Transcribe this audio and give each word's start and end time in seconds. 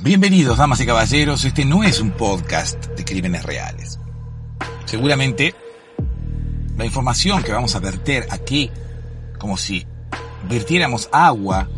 Bienvenidos, 0.00 0.56
damas 0.56 0.80
y 0.80 0.86
caballeros. 0.86 1.44
Este 1.44 1.66
no 1.66 1.84
es 1.84 2.00
un 2.00 2.12
podcast 2.12 2.86
de 2.86 3.04
crímenes 3.04 3.44
reales. 3.44 3.98
Seguramente 4.86 5.54
la 6.78 6.86
información 6.86 7.42
que 7.42 7.52
vamos 7.52 7.76
a 7.76 7.78
verter 7.78 8.26
aquí, 8.30 8.70
como 9.38 9.58
si 9.58 9.86
vertiéramos 10.48 11.10
agua 11.12 11.68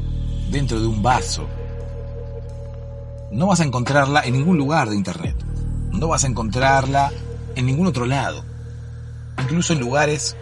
dentro 0.48 0.80
de 0.80 0.86
un 0.86 1.02
vaso, 1.02 1.48
no 3.32 3.48
vas 3.48 3.58
a 3.58 3.64
encontrarla 3.64 4.22
en 4.24 4.34
ningún 4.34 4.58
lugar 4.58 4.88
de 4.88 4.96
Internet. 4.96 5.36
No 5.90 6.06
vas 6.06 6.22
a 6.22 6.28
encontrarla 6.28 7.12
en 7.56 7.66
ningún 7.66 7.88
otro 7.88 8.06
lado. 8.06 8.44
Incluso 9.42 9.72
en 9.72 9.80
lugares 9.80 10.36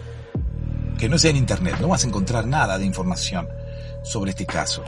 que 0.99 1.09
no 1.09 1.17
sean 1.17 1.35
Internet. 1.35 1.77
No 1.81 1.87
vas 1.87 2.03
a 2.03 2.07
encontrar 2.07 2.45
nada 2.45 2.77
de 2.77 2.85
información 2.85 3.47
sobre 4.03 4.29
este 4.29 4.45
caso. 4.45 4.83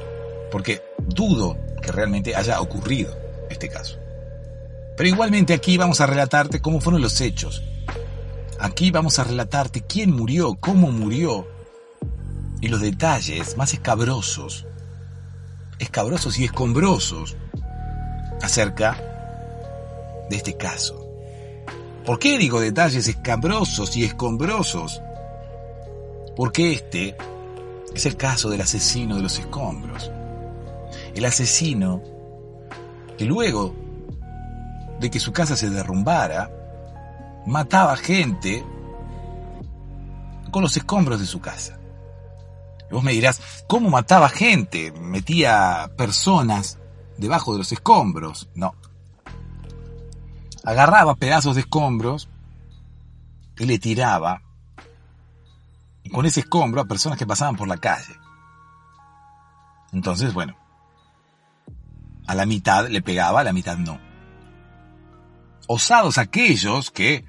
Porque 0.51 0.83
dudo 1.07 1.57
que 1.81 1.91
realmente 1.91 2.35
haya 2.35 2.59
ocurrido 2.61 3.15
este 3.49 3.69
caso. 3.69 3.97
Pero 4.97 5.09
igualmente 5.09 5.53
aquí 5.53 5.77
vamos 5.77 6.01
a 6.01 6.07
relatarte 6.07 6.61
cómo 6.61 6.79
fueron 6.79 7.01
los 7.01 7.19
hechos. 7.21 7.63
Aquí 8.59 8.91
vamos 8.91 9.19
a 9.19 9.23
relatarte 9.25 9.81
quién 9.81 10.11
murió, 10.11 10.55
cómo 10.55 10.91
murió 10.91 11.47
y 12.61 12.69
los 12.69 12.81
detalles 12.81 13.57
más 13.57 13.73
escabrosos, 13.73 14.65
escabrosos 15.77 16.39
y 16.39 16.45
escombrosos 16.45 17.35
acerca 18.41 18.97
de 20.29 20.37
este 20.37 20.55
caso. 20.55 21.01
¿Por 22.05 22.17
qué 22.19 22.37
digo 22.37 22.61
detalles 22.61 23.07
escabrosos 23.07 23.97
y 23.97 24.05
escombrosos? 24.05 25.01
Porque 26.35 26.73
este 26.73 27.17
es 27.93 28.05
el 28.05 28.15
caso 28.15 28.49
del 28.49 28.61
asesino 28.61 29.17
de 29.17 29.23
los 29.23 29.39
escombros 29.39 30.11
el 31.15 31.25
asesino 31.25 32.01
que 33.17 33.25
luego 33.25 33.73
de 34.99 35.09
que 35.09 35.19
su 35.19 35.31
casa 35.31 35.55
se 35.55 35.69
derrumbara, 35.69 36.51
mataba 37.45 37.95
gente 37.95 38.63
con 40.51 40.61
los 40.61 40.75
escombros 40.77 41.19
de 41.19 41.25
su 41.25 41.39
casa. 41.39 41.79
Y 42.89 42.93
vos 42.93 43.03
me 43.03 43.13
dirás, 43.13 43.63
¿cómo 43.67 43.89
mataba 43.89 44.29
gente? 44.29 44.91
Metía 44.91 45.89
personas 45.97 46.77
debajo 47.17 47.53
de 47.53 47.59
los 47.59 47.71
escombros. 47.71 48.49
No. 48.53 48.75
Agarraba 50.63 51.15
pedazos 51.15 51.55
de 51.55 51.61
escombros 51.61 52.29
y 53.57 53.65
le 53.65 53.79
tiraba 53.79 54.41
con 56.11 56.25
ese 56.25 56.41
escombro 56.41 56.81
a 56.81 56.85
personas 56.85 57.17
que 57.17 57.25
pasaban 57.25 57.55
por 57.55 57.67
la 57.67 57.77
calle. 57.77 58.13
Entonces, 59.91 60.33
bueno, 60.33 60.55
a 62.27 62.35
la 62.35 62.45
mitad 62.45 62.87
le 62.87 63.01
pegaba, 63.01 63.41
a 63.41 63.43
la 63.43 63.53
mitad 63.53 63.77
no. 63.77 63.99
Osados 65.67 66.17
aquellos 66.17 66.91
que, 66.91 67.25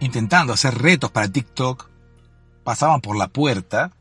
intentando 0.00 0.52
hacer 0.52 0.76
retos 0.76 1.10
para 1.10 1.30
TikTok, 1.30 1.88
pasaban 2.64 3.00
por 3.00 3.16
la 3.16 3.28
puerta 3.28 3.92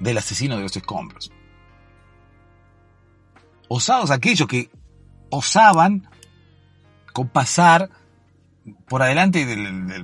del 0.00 0.18
asesino 0.18 0.56
de 0.56 0.62
los 0.62 0.76
escombros. 0.76 1.30
Osados 3.68 4.10
aquellos 4.10 4.48
que 4.48 4.70
osaban 5.30 6.08
con 7.12 7.28
pasar 7.28 7.90
por 8.88 9.02
adelante 9.02 9.46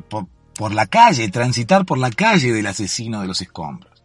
por, 0.08 0.26
por 0.54 0.72
la 0.72 0.86
calle, 0.86 1.28
transitar 1.28 1.84
por 1.84 1.98
la 1.98 2.10
calle 2.10 2.52
del 2.52 2.66
asesino 2.66 3.20
de 3.20 3.26
los 3.26 3.40
escombros. 3.40 4.02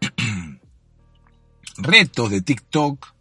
Retos 1.78 2.30
de 2.30 2.42
TikTok 2.42 3.11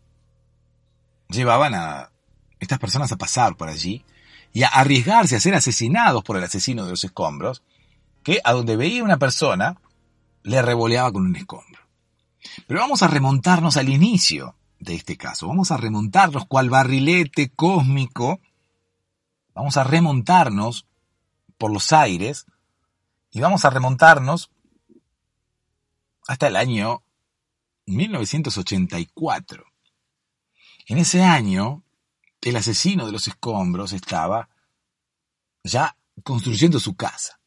llevaban 1.32 1.74
a 1.74 2.12
estas 2.60 2.80
personas 2.80 3.12
a 3.12 3.18
pasar 3.18 3.56
por 3.56 3.70
allí 3.70 4.04
y 4.54 4.64
a 4.64 4.68
arriesgarse 4.68 5.36
a 5.36 5.40
ser 5.40 5.56
asesinados 5.56 6.23
por 6.23 6.38
el 6.38 6.44
asesino 6.44 6.86
de 6.86 6.92
los 6.92 7.04
escombros, 7.04 7.64
que 8.23 8.39
a 8.44 8.54
donde 8.54 8.76
veía 8.76 9.04
una 9.04 9.17
persona 9.17 9.78
le 10.44 10.61
revoleaba 10.61 11.11
con 11.11 11.26
un 11.26 11.36
escombro. 11.36 11.82
Pero 12.67 12.80
vamos 12.80 13.02
a 13.02 13.08
remontarnos 13.08 13.78
al 13.78 13.89
inicio 13.89 14.55
de 14.80 14.95
este 14.95 15.16
caso, 15.16 15.48
vamos 15.48 15.72
a 15.72 15.78
remontarnos 15.78 16.45
cual 16.48 16.70
barrilete 16.70 17.50
cósmico, 17.50 18.39
vamos 19.54 19.78
a 19.78 19.84
remontarnos 19.84 20.88
por 21.58 21.72
los 21.72 21.94
aires 21.94 22.45
y 23.32 23.39
vamos 23.39 23.64
a 23.64 23.70
remontarnos 23.70 24.50
hasta 26.28 26.48
el 26.48 26.55
año 26.55 27.04
1984. 27.86 29.70
En 30.92 30.98
ese 30.98 31.24
año, 31.24 31.86
el 32.42 32.58
asesino 32.58 33.06
de 33.06 33.14
los 33.14 33.26
escombros 33.26 33.94
estaba 33.94 34.50
ya 35.64 35.96
construyendo 36.22 36.82
su 36.82 36.98
casa. 36.98 37.40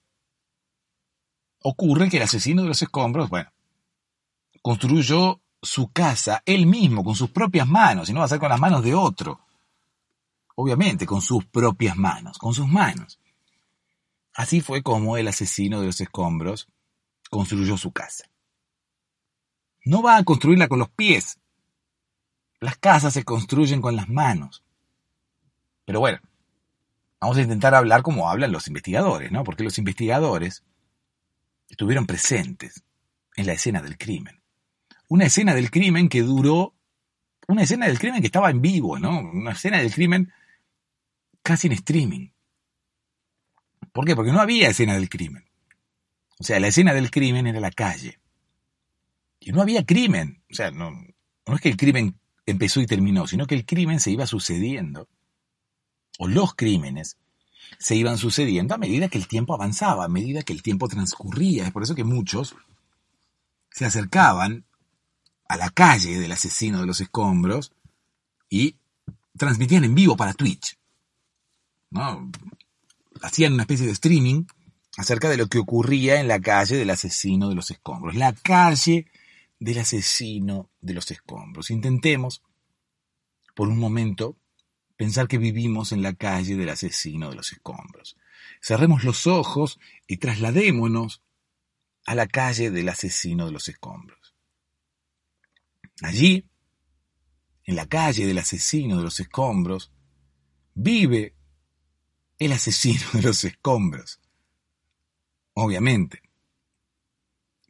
Ocurre 1.63 2.09
que 2.09 2.17
el 2.17 2.23
asesino 2.23 2.63
de 2.63 2.69
los 2.69 2.81
escombros, 2.81 3.29
bueno, 3.29 3.53
construyó 4.63 5.43
su 5.61 5.93
casa 5.93 6.43
él 6.47 6.65
mismo, 6.65 7.05
con 7.05 7.17
sus 7.17 7.29
propias 7.33 7.69
manos, 7.69 8.09
y 8.09 8.15
no 8.15 8.21
va 8.21 8.25
a 8.25 8.29
ser 8.31 8.39
con 8.39 8.49
las 8.49 8.59
manos 8.59 8.83
de 8.83 8.95
otro. 8.95 9.41
Obviamente, 10.55 11.05
con 11.05 11.21
sus 11.21 11.45
propias 11.45 11.99
manos, 11.99 12.39
con 12.39 12.55
sus 12.55 12.67
manos. 12.67 13.21
Así 14.33 14.63
fue 14.63 14.83
como 14.83 15.19
el 15.19 15.29
asesino 15.29 15.81
de 15.81 15.87
los 15.89 16.01
escombros 16.01 16.67
construyó 17.29 17.77
su 17.77 17.93
casa. 17.93 18.25
No 19.85 20.01
va 20.01 20.17
a 20.17 20.25
construirla 20.25 20.67
con 20.67 20.79
los 20.79 20.89
pies, 20.89 21.39
las 22.65 22.79
casas 22.79 23.13
se 23.13 23.25
construyen 23.25 23.81
con 23.81 23.95
las 23.95 24.09
manos. 24.09 24.65
Pero 25.85 26.01
bueno, 26.01 26.19
vamos 27.21 27.37
a 27.37 27.43
intentar 27.43 27.75
hablar 27.75 28.03
como 28.03 28.29
hablan 28.29 28.53
los 28.53 28.67
investigadores, 28.69 29.31
¿no? 29.31 29.45
Porque 29.45 29.65
los 29.65 29.79
investigadores 29.79 30.65
estuvieron 31.69 32.07
presentes 32.07 32.83
en 33.37 33.47
la 33.47 33.53
escena 33.53 33.83
del 33.83 33.99
crimen. 33.99 34.41
Una 35.09 35.27
escena 35.27 35.55
del 35.55 35.71
crimen 35.71 36.09
que 36.09 36.23
duró, 36.23 36.75
una 37.47 37.63
escena 37.63 37.87
del 37.87 37.99
crimen 37.99 38.21
que 38.21 38.29
estaba 38.29 38.51
en 38.51 38.63
vivo, 38.63 38.99
¿no? 38.99 39.21
Una 39.21 39.53
escena 39.53 39.79
del 39.79 39.93
crimen 39.93 40.33
casi 41.43 41.67
en 41.67 41.75
streaming. 41.75 42.31
¿Por 43.93 44.07
qué? 44.07 44.17
Porque 44.17 44.33
no 44.33 44.41
había 44.41 44.71
escena 44.71 44.95
del 44.95 45.11
crimen. 45.11 45.45
O 46.39 46.45
sea, 46.45 46.59
la 46.59 46.69
escena 46.69 46.95
del 46.95 47.11
crimen 47.11 47.47
era 47.47 47.61
la 47.61 47.71
calle. 47.71 48.19
Y 49.39 49.53
no 49.53 49.61
había 49.61 49.85
crimen. 49.85 50.43
O 50.51 50.55
sea, 50.55 50.71
no, 50.71 50.91
no 51.47 51.55
es 51.55 51.61
que 51.61 51.69
el 51.69 51.77
crimen 51.77 52.19
empezó 52.47 52.81
y 52.81 52.87
terminó, 52.87 53.27
sino 53.27 53.47
que 53.47 53.55
el 53.55 53.65
crimen 53.65 54.01
se 54.01 54.11
iba 54.11 54.27
sucediendo, 54.27 55.09
o 56.19 56.29
los 56.29 56.55
crímenes 56.55 57.17
se 57.79 57.97
iban 57.97 58.19
sucediendo 58.19 58.75
a 58.75 58.79
medida 58.79 59.09
que 59.09 59.19
el 59.19 59.27
tiempo 59.27 59.55
avanzaba, 59.55 60.05
a 60.05 60.09
medida 60.09 60.43
que 60.43 60.53
el 60.53 60.63
tiempo 60.63 60.89
transcurría. 60.89 61.65
Es 61.67 61.73
por 61.73 61.83
eso 61.83 61.95
que 61.95 62.05
muchos 62.05 62.55
se 63.71 63.85
acercaban 63.85 64.65
a 65.49 65.57
la 65.57 65.71
calle 65.71 66.19
del 66.19 66.33
asesino 66.33 66.81
de 66.81 66.87
los 66.87 67.01
escombros 67.01 67.73
y 68.49 68.77
transmitían 69.37 69.85
en 69.85 69.95
vivo 69.95 70.17
para 70.17 70.35
Twitch. 70.35 70.79
¿no? 71.91 72.31
Hacían 73.23 73.55
una 73.55 73.63
especie 73.63 73.87
de 73.87 73.93
streaming 73.93 74.45
acerca 74.97 75.29
de 75.29 75.37
lo 75.37 75.49
que 75.49 75.59
ocurría 75.59 76.21
en 76.21 76.29
la 76.29 76.41
calle 76.41 76.77
del 76.77 76.91
asesino 76.91 77.49
de 77.49 77.55
los 77.55 77.71
escombros. 77.71 78.15
La 78.15 78.33
calle 78.33 79.07
del 79.65 79.79
asesino 79.79 80.71
de 80.83 80.93
los 80.93 81.11
escombros. 81.11 81.71
Intentemos, 81.71 82.43
por 83.55 83.69
un 83.69 83.79
momento, 83.79 84.37
pensar 84.95 85.27
que 85.27 85.39
vivimos 85.39 85.91
en 85.93 86.03
la 86.03 86.13
calle 86.13 86.55
del 86.55 86.69
asesino 86.69 87.31
de 87.31 87.37
los 87.37 87.51
escombros. 87.51 88.19
Cerremos 88.61 89.05
los 89.05 89.27
ojos 89.27 89.81
y 90.07 90.19
trasladémonos 90.19 91.23
a 92.05 92.15
la 92.15 92.27
calle 92.27 92.71
del 92.71 92.91
asesino 92.91 93.47
de 93.47 93.53
los 93.53 93.67
escombros. 93.71 94.35
Allí, 96.03 96.47
en 97.65 97.77
la 97.77 97.87
calle 97.87 98.27
del 98.27 98.37
asesino 98.37 98.99
de 98.99 99.05
los 99.05 99.19
escombros, 99.19 99.91
vive 100.75 101.35
el 102.39 102.53
asesino 102.53 103.07
de 103.15 103.23
los 103.23 103.43
escombros. 103.45 104.21
Obviamente. 105.55 106.24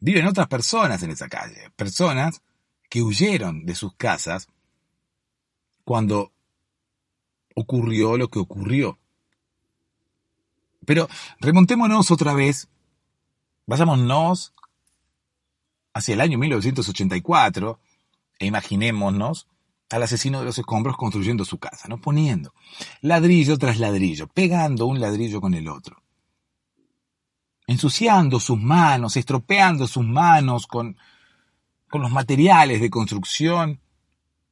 Viven 0.05 0.27
otras 0.27 0.47
personas 0.47 1.01
en 1.01 1.09
esa 1.09 1.27
calle, 1.27 1.71
personas 1.75 2.43
que 2.91 3.01
huyeron 3.01 3.65
de 3.65 3.73
sus 3.73 3.95
casas 3.95 4.47
cuando 5.83 6.31
ocurrió 7.55 8.15
lo 8.15 8.27
que 8.27 8.37
ocurrió. 8.37 8.99
Pero 10.85 11.09
remontémonos 11.39 12.11
otra 12.11 12.35
vez, 12.35 12.69
vayámonos 13.65 14.53
hacia 15.95 16.13
el 16.13 16.21
año 16.21 16.37
1984 16.37 17.79
e 18.37 18.45
imaginémonos 18.45 19.47
al 19.89 20.03
asesino 20.03 20.37
de 20.37 20.45
los 20.45 20.59
escombros 20.59 20.97
construyendo 20.97 21.45
su 21.45 21.57
casa, 21.57 21.87
¿no? 21.87 21.99
Poniendo 21.99 22.53
ladrillo 23.01 23.57
tras 23.57 23.79
ladrillo, 23.79 24.27
pegando 24.27 24.85
un 24.85 24.99
ladrillo 24.99 25.41
con 25.41 25.55
el 25.55 25.67
otro 25.67 26.04
ensuciando 27.67 28.39
sus 28.39 28.59
manos, 28.59 29.17
estropeando 29.17 29.87
sus 29.87 30.05
manos 30.05 30.67
con, 30.67 30.97
con 31.89 32.01
los 32.01 32.11
materiales 32.11 32.81
de 32.81 32.89
construcción 32.89 33.79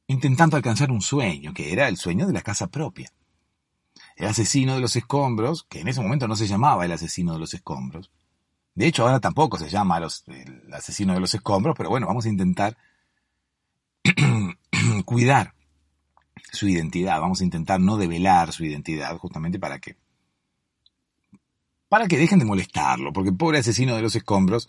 intentando 0.06 0.56
alcanzar 0.56 0.90
un 0.90 1.00
sueño, 1.00 1.54
que 1.54 1.72
era 1.72 1.88
el 1.88 1.96
sueño 1.96 2.26
de 2.26 2.32
la 2.32 2.42
casa 2.42 2.66
propia. 2.66 3.10
El 4.16 4.26
asesino 4.26 4.74
de 4.74 4.80
los 4.80 4.96
escombros, 4.96 5.64
que 5.64 5.80
en 5.80 5.88
ese 5.88 6.00
momento 6.00 6.28
no 6.28 6.36
se 6.36 6.46
llamaba 6.46 6.84
el 6.84 6.92
asesino 6.92 7.32
de 7.32 7.38
los 7.38 7.54
escombros, 7.54 8.10
de 8.74 8.86
hecho 8.86 9.04
ahora 9.04 9.20
tampoco 9.20 9.58
se 9.58 9.68
llama 9.68 9.98
el 9.98 10.74
asesino 10.74 11.14
de 11.14 11.20
los 11.20 11.34
escombros, 11.34 11.74
pero 11.76 11.90
bueno, 11.90 12.06
vamos 12.06 12.26
a 12.26 12.28
intentar 12.28 12.76
cuidar 15.04 15.54
su 16.52 16.68
identidad, 16.68 17.20
vamos 17.20 17.40
a 17.40 17.44
intentar 17.44 17.80
no 17.80 17.96
develar 17.96 18.52
su 18.52 18.64
identidad 18.64 19.16
justamente 19.18 19.58
para 19.58 19.78
que 19.78 19.96
para 21.94 22.08
que 22.08 22.18
dejen 22.18 22.40
de 22.40 22.44
molestarlo, 22.44 23.12
porque 23.12 23.30
pobre 23.30 23.58
asesino 23.58 23.94
de 23.94 24.02
los 24.02 24.16
escombros, 24.16 24.68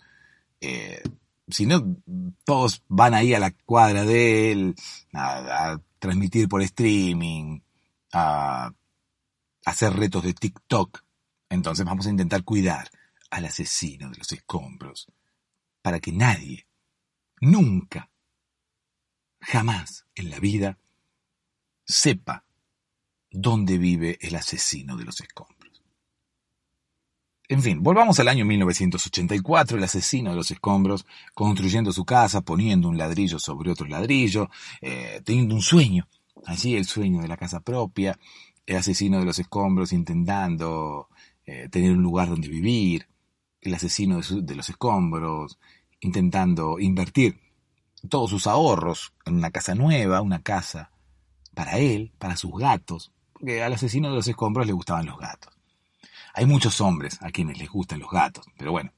eh, 0.60 1.02
si 1.48 1.66
no, 1.66 1.96
todos 2.44 2.84
van 2.86 3.14
ahí 3.14 3.34
a 3.34 3.40
la 3.40 3.50
cuadra 3.50 4.04
de 4.04 4.52
él, 4.52 4.76
a, 5.12 5.76
transmitir 5.98 6.48
por 6.48 6.62
streaming, 6.62 7.58
a, 8.12 8.66
a 8.66 8.74
hacer 9.64 9.94
retos 9.94 10.22
de 10.22 10.34
TikTok. 10.34 11.02
Entonces 11.50 11.84
vamos 11.84 12.06
a 12.06 12.10
intentar 12.10 12.44
cuidar 12.44 12.88
al 13.30 13.46
asesino 13.46 14.08
de 14.08 14.18
los 14.18 14.30
escombros, 14.30 15.08
para 15.82 15.98
que 15.98 16.12
nadie, 16.12 16.68
nunca, 17.40 18.08
jamás 19.40 20.06
en 20.14 20.30
la 20.30 20.38
vida, 20.38 20.78
sepa 21.84 22.44
dónde 23.32 23.78
vive 23.78 24.16
el 24.20 24.36
asesino 24.36 24.96
de 24.96 25.04
los 25.06 25.20
escombros. 25.20 25.55
En 27.48 27.62
fin, 27.62 27.80
volvamos 27.80 28.18
al 28.18 28.26
año 28.26 28.44
1984, 28.44 29.78
el 29.78 29.84
asesino 29.84 30.30
de 30.30 30.36
los 30.36 30.50
escombros, 30.50 31.06
construyendo 31.32 31.92
su 31.92 32.04
casa, 32.04 32.40
poniendo 32.40 32.88
un 32.88 32.98
ladrillo 32.98 33.38
sobre 33.38 33.70
otro 33.70 33.86
ladrillo, 33.86 34.50
eh, 34.80 35.22
teniendo 35.24 35.54
un 35.54 35.62
sueño, 35.62 36.08
allí 36.44 36.74
el 36.74 36.86
sueño 36.86 37.22
de 37.22 37.28
la 37.28 37.36
casa 37.36 37.60
propia, 37.60 38.18
el 38.66 38.76
asesino 38.76 39.20
de 39.20 39.26
los 39.26 39.38
escombros 39.38 39.92
intentando 39.92 41.08
eh, 41.44 41.68
tener 41.70 41.92
un 41.92 42.02
lugar 42.02 42.28
donde 42.28 42.48
vivir, 42.48 43.06
el 43.60 43.74
asesino 43.74 44.20
de, 44.20 44.42
de 44.42 44.54
los 44.56 44.68
escombros 44.68 45.58
intentando 46.00 46.80
invertir 46.80 47.38
todos 48.08 48.30
sus 48.30 48.48
ahorros 48.48 49.12
en 49.24 49.36
una 49.36 49.52
casa 49.52 49.76
nueva, 49.76 50.20
una 50.20 50.42
casa 50.42 50.90
para 51.54 51.78
él, 51.78 52.12
para 52.18 52.36
sus 52.36 52.52
gatos, 52.58 53.12
porque 53.32 53.62
al 53.62 53.72
asesino 53.72 54.08
de 54.08 54.16
los 54.16 54.26
escombros 54.26 54.66
le 54.66 54.72
gustaban 54.72 55.06
los 55.06 55.18
gatos. 55.18 55.55
Hay 56.36 56.44
muchos 56.44 56.82
hombres 56.82 57.16
a 57.22 57.30
quienes 57.30 57.56
les 57.56 57.70
gustan 57.70 57.98
los 57.98 58.10
gatos, 58.10 58.44
pero 58.58 58.70
bueno, 58.70 58.92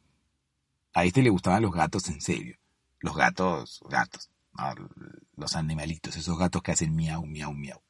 a 0.93 1.05
este 1.05 1.23
le 1.23 1.31
gustaban 1.31 1.63
los 1.63 1.73
gatos 1.73 2.09
en 2.09 2.21
serio. 2.21 2.59
Los 2.99 3.15
gatos, 3.15 3.79
gatos, 3.89 4.29
los 5.37 5.55
animalitos, 5.55 6.17
esos 6.17 6.37
gatos 6.37 6.63
que 6.63 6.73
hacen 6.73 6.97
miau, 6.97 7.25
miau, 7.25 7.55
miau. 7.55 7.81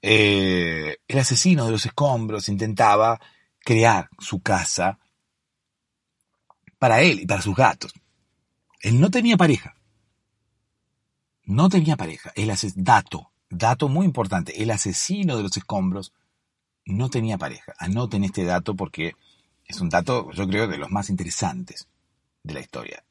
Eh, 0.00 0.96
el 1.06 1.18
asesino 1.18 1.66
de 1.66 1.72
los 1.72 1.84
escombros 1.84 2.48
intentaba 2.48 3.20
crear 3.58 4.08
su 4.18 4.40
casa 4.40 4.98
para 6.78 7.02
él 7.02 7.20
y 7.20 7.26
para 7.26 7.42
sus 7.42 7.54
gatos. 7.54 7.92
Él 8.80 8.98
no 8.98 9.10
tenía 9.10 9.36
pareja. 9.36 9.76
No 11.42 11.68
tenía 11.68 11.96
pareja. 11.96 12.32
El 12.34 12.50
dato, 12.76 13.30
dato 13.50 13.90
muy 13.90 14.06
importante, 14.06 14.62
el 14.62 14.70
asesino 14.70 15.36
de 15.36 15.42
los 15.42 15.54
escombros 15.54 16.14
no 16.86 17.08
tenía 17.10 17.38
pareja. 17.38 17.74
Anoten 17.78 18.24
este 18.24 18.44
dato 18.44 18.74
porque 18.74 19.14
es 19.66 19.80
un 19.80 19.88
dato, 19.88 20.30
yo 20.32 20.46
creo, 20.46 20.68
de 20.68 20.78
los 20.78 20.90
más 20.90 21.10
interesantes 21.10 21.88
de 22.42 22.54
la 22.54 22.60
historia. 22.60 23.04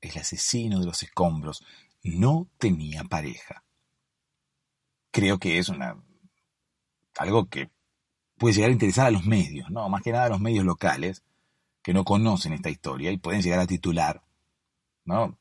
El 0.00 0.18
asesino 0.18 0.80
de 0.80 0.86
los 0.86 1.02
escombros 1.02 1.64
no 2.02 2.48
tenía 2.58 3.04
pareja. 3.04 3.64
Creo 5.10 5.38
que 5.38 5.58
es 5.58 5.70
algo 7.18 7.46
que 7.46 7.70
puede 8.36 8.54
llegar 8.54 8.70
a 8.70 8.74
interesar 8.74 9.06
a 9.06 9.10
los 9.10 9.24
medios, 9.24 9.70
¿no? 9.70 9.88
Más 9.88 10.02
que 10.02 10.12
nada 10.12 10.24
a 10.24 10.30
los 10.30 10.40
medios 10.40 10.64
locales 10.64 11.22
que 11.82 11.94
no 11.94 12.04
conocen 12.04 12.52
esta 12.52 12.70
historia 12.70 13.10
y 13.10 13.18
pueden 13.18 13.42
llegar 13.42 13.60
a 13.60 13.66
titular, 13.66 14.22
¿no? 15.04 15.38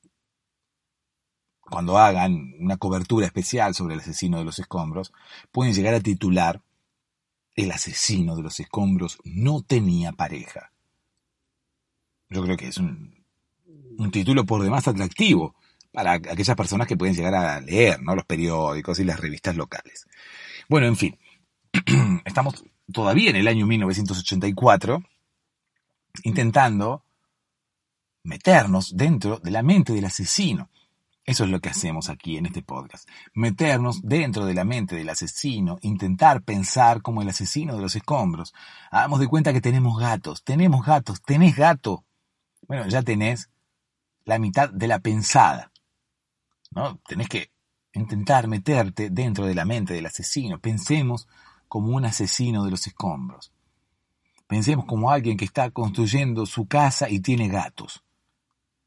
Cuando 1.62 1.98
hagan 1.98 2.54
una 2.60 2.78
cobertura 2.78 3.26
especial 3.26 3.74
sobre 3.74 3.94
el 3.94 4.02
asesino 4.02 4.38
de 4.38 4.44
los 4.44 4.60
escombros, 4.60 5.14
pueden 5.52 5.74
llegar 5.74 5.94
a 5.94 6.02
titular 6.02 6.62
el 7.66 7.72
asesino 7.72 8.36
de 8.36 8.44
los 8.44 8.60
escombros 8.60 9.20
no 9.24 9.62
tenía 9.62 10.12
pareja. 10.12 10.72
Yo 12.30 12.44
creo 12.44 12.58
que 12.58 12.68
es 12.68 12.78
un, 12.78 13.14
título 14.12 14.46
por 14.46 14.64
demás 14.64 14.88
atractivo 14.88 15.56
para 15.92 16.14
aquellas 16.14 16.56
personas 16.56 16.88
que 16.88 16.98
pueden 16.98 17.16
llegar 17.16 17.36
a 17.36 17.60
leer 17.62 18.02
¿no? 18.02 18.16
los 18.16 18.26
periódicos 18.26 19.00
y 19.00 19.04
las 19.04 19.20
revistas 19.20 19.56
locales. 19.56 20.08
Bueno, 20.70 20.88
en 20.88 20.96
fin, 20.96 21.20
estamos 22.26 22.64
todavía 22.92 23.30
en 23.30 23.36
el 23.36 23.48
año 23.48 23.68
1984 23.68 25.04
intentando 26.24 27.04
meternos 28.24 28.96
dentro 28.96 29.38
de 29.40 29.52
la 29.52 29.64
mente 29.64 29.94
del 29.94 30.06
asesino. 30.06 30.70
Eso 31.26 31.44
es 31.44 31.52
lo 31.52 31.60
que 31.60 31.70
hacemos 31.70 32.10
aquí 32.10 32.38
en 32.38 32.48
este 32.48 32.64
podcast. 32.64 33.08
Meternos 33.34 34.02
dentro 34.02 34.46
de 34.46 34.56
la 34.56 34.66
mente 34.66 34.96
del 34.96 35.10
asesino, 35.10 35.78
intentar 35.82 36.42
pensar 36.42 37.02
como 37.02 37.22
el 37.22 37.30
asesino 37.30 37.76
de 37.76 37.82
los 37.82 37.96
escombros. 37.96 38.54
Hagamos 38.90 39.20
de 39.20 39.28
cuenta 39.28 39.54
que 39.54 39.62
tenemos 39.62 40.00
gatos, 40.00 40.44
tenemos 40.44 40.86
gatos, 40.86 41.22
tenés 41.22 41.56
gato. 41.56 42.04
Bueno, 42.68 42.88
ya 42.88 43.04
tenés 43.04 43.50
la 44.26 44.40
mitad 44.40 44.70
de 44.70 44.88
la 44.88 45.00
pensada. 45.00 45.72
¿no? 46.72 47.00
Tenés 47.08 47.28
que 47.30 47.52
intentar 47.94 48.48
meterte 48.48 49.10
dentro 49.10 49.46
de 49.46 49.56
la 49.56 49.66
mente 49.66 49.94
del 49.94 50.08
asesino. 50.08 50.60
Pensemos 50.60 51.28
como 51.68 51.96
un 51.96 52.06
asesino 52.06 52.66
de 52.66 52.72
los 52.72 52.88
escombros. 52.88 53.52
Pensemos 54.48 54.86
como 54.86 55.12
alguien 55.12 55.38
que 55.38 55.46
está 55.46 55.70
construyendo 55.70 56.46
su 56.46 56.66
casa 56.66 57.10
y 57.10 57.20
tiene 57.20 57.48
gatos. 57.48 58.04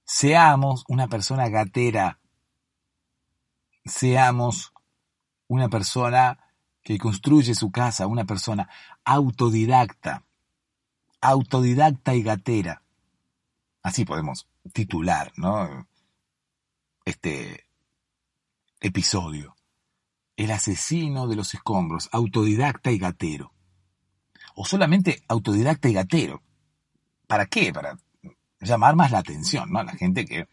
Seamos 0.04 0.84
una 0.88 1.08
persona 1.08 1.48
gatera 1.48 2.18
seamos 3.84 4.72
una 5.46 5.68
persona 5.68 6.38
que 6.82 6.98
construye 6.98 7.54
su 7.54 7.70
casa, 7.70 8.06
una 8.06 8.24
persona 8.24 8.68
autodidacta, 9.04 10.24
autodidacta 11.20 12.14
y 12.14 12.22
gatera. 12.22 12.82
Así 13.82 14.04
podemos 14.04 14.48
titular, 14.72 15.32
¿no? 15.36 15.88
Este 17.04 17.66
episodio. 18.80 19.54
El 20.36 20.50
asesino 20.50 21.28
de 21.28 21.36
los 21.36 21.54
escombros, 21.54 22.08
autodidacta 22.12 22.90
y 22.90 22.98
gatero. 22.98 23.52
O 24.54 24.64
solamente 24.64 25.22
autodidacta 25.28 25.88
y 25.88 25.94
gatero. 25.94 26.42
¿Para 27.26 27.46
qué? 27.46 27.72
Para 27.72 27.98
llamar 28.60 28.96
más 28.96 29.10
la 29.10 29.18
atención, 29.18 29.70
¿no? 29.70 29.82
La 29.82 29.92
gente 29.92 30.24
que 30.24 30.48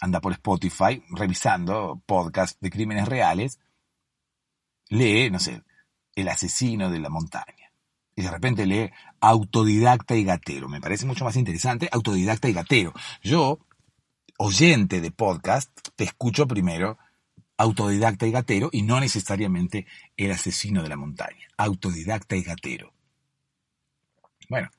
anda 0.00 0.20
por 0.20 0.32
Spotify 0.32 1.02
revisando 1.10 2.02
podcasts 2.06 2.58
de 2.60 2.70
crímenes 2.70 3.06
reales, 3.06 3.60
lee, 4.88 5.30
no 5.30 5.38
sé, 5.38 5.62
El 6.14 6.28
asesino 6.28 6.90
de 6.90 6.98
la 6.98 7.10
montaña. 7.10 7.72
Y 8.16 8.22
de 8.22 8.30
repente 8.30 8.66
lee 8.66 8.90
Autodidacta 9.20 10.16
y 10.16 10.24
gatero. 10.24 10.68
Me 10.68 10.80
parece 10.80 11.06
mucho 11.06 11.24
más 11.24 11.36
interesante 11.36 11.88
Autodidacta 11.92 12.48
y 12.48 12.52
gatero. 12.52 12.92
Yo, 13.22 13.60
oyente 14.38 15.00
de 15.00 15.10
podcast, 15.10 15.70
te 15.94 16.04
escucho 16.04 16.46
primero 16.46 16.98
Autodidacta 17.56 18.26
y 18.26 18.32
gatero 18.32 18.70
y 18.72 18.82
no 18.82 19.00
necesariamente 19.00 19.86
El 20.16 20.32
asesino 20.32 20.82
de 20.82 20.88
la 20.88 20.96
montaña. 20.96 21.46
Autodidacta 21.56 22.36
y 22.36 22.42
gatero. 22.42 22.92
Bueno, 24.48 24.70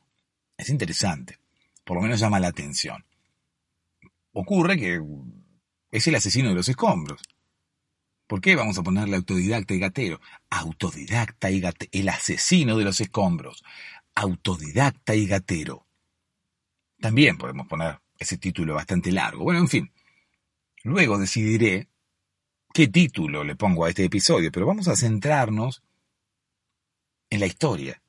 es 0.58 0.70
interesante. 0.70 1.38
Por 1.86 1.98
lo 1.98 2.02
menos 2.02 2.20
llama 2.20 2.40
la 2.40 2.50
atención 2.50 3.06
ocurre 4.34 4.78
que 4.78 5.02
es 5.92 6.08
el 6.08 6.16
asesino 6.16 6.50
de 6.50 6.56
los 6.56 6.70
escombros. 6.70 7.22
¿Por 8.28 8.40
qué 8.40 8.56
vamos 8.56 8.78
a 8.78 8.84
ponerle 8.84 9.18
autodidacta 9.18 9.74
y 9.74 9.80
gatero? 9.80 10.22
Autodidacta 10.50 11.52
y 11.52 11.60
gatero. 11.60 11.90
El 11.92 12.08
asesino 12.08 12.78
de 12.78 12.86
los 12.86 13.02
escombros. 13.02 13.62
Autodidacta 14.16 15.16
y 15.16 15.28
gatero. 15.28 15.86
También 17.00 17.38
podemos 17.38 17.68
poner 17.68 18.00
ese 18.18 18.38
título 18.38 18.76
bastante 18.76 19.12
largo. 19.12 19.44
Bueno, 19.44 19.60
en 19.60 19.68
fin. 19.68 19.92
Luego 20.84 21.18
decidiré 21.18 21.90
qué 22.74 22.88
título 22.88 23.44
le 23.44 23.56
pongo 23.56 23.84
a 23.84 23.90
este 23.90 24.06
episodio, 24.06 24.52
pero 24.52 24.66
vamos 24.66 24.88
a 24.88 24.96
centrarnos 24.96 25.84
en 27.30 27.40
la 27.40 27.48
historia 27.48 28.02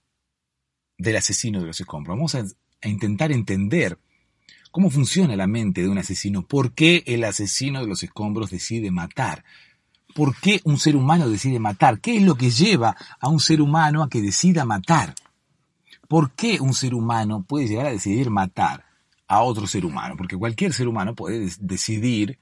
del 0.98 1.16
asesino 1.16 1.60
de 1.60 1.66
los 1.66 1.80
escombros. 1.80 2.16
Vamos 2.16 2.34
a, 2.36 2.44
a 2.82 2.88
intentar 2.88 3.32
entender 3.32 3.98
cómo 4.72 4.90
funciona 4.90 5.36
la 5.36 5.46
mente 5.46 5.82
de 5.82 5.88
un 5.88 5.98
asesino, 5.98 6.42
por 6.42 6.72
qué 6.72 7.04
el 7.06 7.22
asesino 7.24 7.80
de 7.80 7.86
los 7.86 8.02
escombros 8.02 8.50
decide 8.50 8.90
matar, 8.90 9.44
por 10.14 10.34
qué 10.34 10.60
un 10.64 10.78
ser 10.78 10.96
humano 10.96 11.28
decide 11.28 11.60
matar, 11.60 12.00
qué 12.00 12.16
es 12.16 12.22
lo 12.22 12.34
que 12.34 12.50
lleva 12.50 12.96
a 13.20 13.28
un 13.28 13.38
ser 13.38 13.60
humano 13.60 14.02
a 14.02 14.08
que 14.08 14.22
decida 14.22 14.64
matar, 14.64 15.14
por 16.08 16.32
qué 16.32 16.58
un 16.60 16.72
ser 16.72 16.94
humano 16.94 17.44
puede 17.46 17.68
llegar 17.68 17.86
a 17.86 17.90
decidir 17.90 18.30
matar 18.30 18.86
a 19.28 19.42
otro 19.42 19.66
ser 19.66 19.84
humano, 19.84 20.14
porque 20.16 20.36
cualquier 20.36 20.72
ser 20.72 20.88
humano 20.88 21.14
puede 21.14 21.50
decidir 21.60 22.38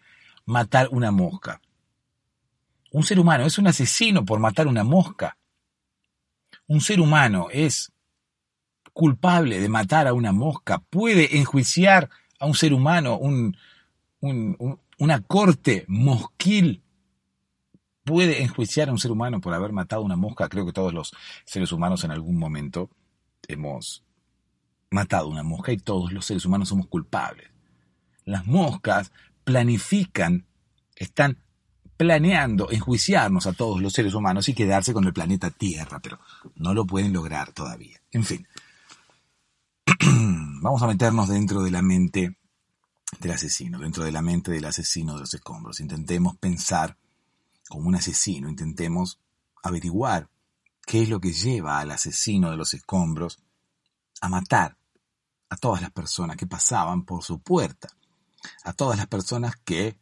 matar 0.47 0.89
una 0.93 1.11
mosca. 1.11 1.61
Un 2.93 3.03
ser 3.03 3.21
humano 3.21 3.45
es 3.45 3.59
un 3.59 3.67
asesino 3.67 4.25
por 4.25 4.41
matar 4.41 4.67
una 4.67 4.83
mosca. 4.83 5.37
Un 6.67 6.81
ser 6.81 7.01
humano 7.01 7.49
es 7.53 7.93
culpable 8.93 9.61
de 9.61 9.69
matar 9.69 10.09
a 10.09 10.13
una 10.13 10.33
mosca. 10.33 10.79
Puede 10.91 11.39
enjuiciar 11.39 12.11
a 12.40 12.47
un 12.47 12.54
ser 12.54 12.75
humano, 12.75 13.20
una 14.99 15.20
corte 15.20 15.85
mosquil. 15.87 16.82
Puede 18.02 18.42
enjuiciar 18.42 18.88
a 18.88 18.92
un 18.92 18.99
ser 18.99 19.12
humano 19.12 19.40
por 19.40 19.54
haber 19.54 19.73
matado 19.73 20.02
una 20.02 20.16
mosca. 20.16 20.49
Creo 20.49 20.66
que 20.66 20.73
todos 20.73 20.92
los 20.92 21.12
seres 21.44 21.70
humanos 21.70 22.02
en 22.02 22.11
algún 22.11 22.37
momento 22.37 22.90
hemos 23.47 24.02
matado 24.90 25.28
una 25.28 25.44
mosca 25.44 25.70
y 25.73 25.76
todos 25.76 26.12
los 26.12 26.25
seres 26.25 26.44
humanos 26.44 26.70
somos 26.70 26.88
culpables. 26.88 27.49
Las 28.25 28.47
moscas 28.47 29.12
planifican, 29.44 30.47
están 30.97 31.38
planeando 31.97 32.70
enjuiciarnos 32.70 33.47
a 33.47 33.52
todos 33.52 33.80
los 33.80 33.92
seres 33.92 34.14
humanos 34.14 34.49
y 34.49 34.54
quedarse 34.54 34.94
con 34.94 35.04
el 35.04 35.12
planeta 35.12 35.50
Tierra, 35.50 36.00
pero 36.00 36.18
no 36.56 36.73
lo 36.73 36.87
pueden 36.87 37.12
lograr 37.12 37.52
todavía. 37.52 38.00
En 38.11 38.25
fin, 38.25 38.49
vamos 40.61 40.83
a 40.83 40.87
meternos 40.87 41.29
dentro 41.29 41.62
de 41.62 41.71
la 41.71 41.81
mente 41.81 42.37
del 43.19 43.33
asesino, 43.33 43.79
dentro 43.79 44.05
de 44.05 44.12
la 44.12 44.23
mente 44.23 44.52
del 44.52 44.64
asesino 44.67 45.14
de 45.14 45.21
los 45.21 45.35
escombros. 45.35 45.81
Intentemos 45.81 46.37
pensar 46.37 46.97
como 47.69 47.88
un 47.88 47.95
asesino, 47.95 48.49
intentemos 48.49 49.19
averiguar 49.62 50.29
qué 50.87 51.02
es 51.02 51.09
lo 51.09 51.21
que 51.21 51.33
lleva 51.33 51.79
al 51.79 51.90
asesino 51.90 52.50
de 52.50 52.57
los 52.57 52.75
escombros 52.75 53.38
a 54.21 54.29
matar 54.29 54.76
a 55.49 55.57
todas 55.57 55.81
las 55.81 55.90
personas 55.90 56.37
que 56.37 56.47
pasaban 56.47 57.05
por 57.05 57.25
su 57.25 57.40
puerta, 57.40 57.88
a 58.64 58.73
todas 58.73 58.99
las 58.99 59.07
personas 59.07 59.57
que 59.64 59.97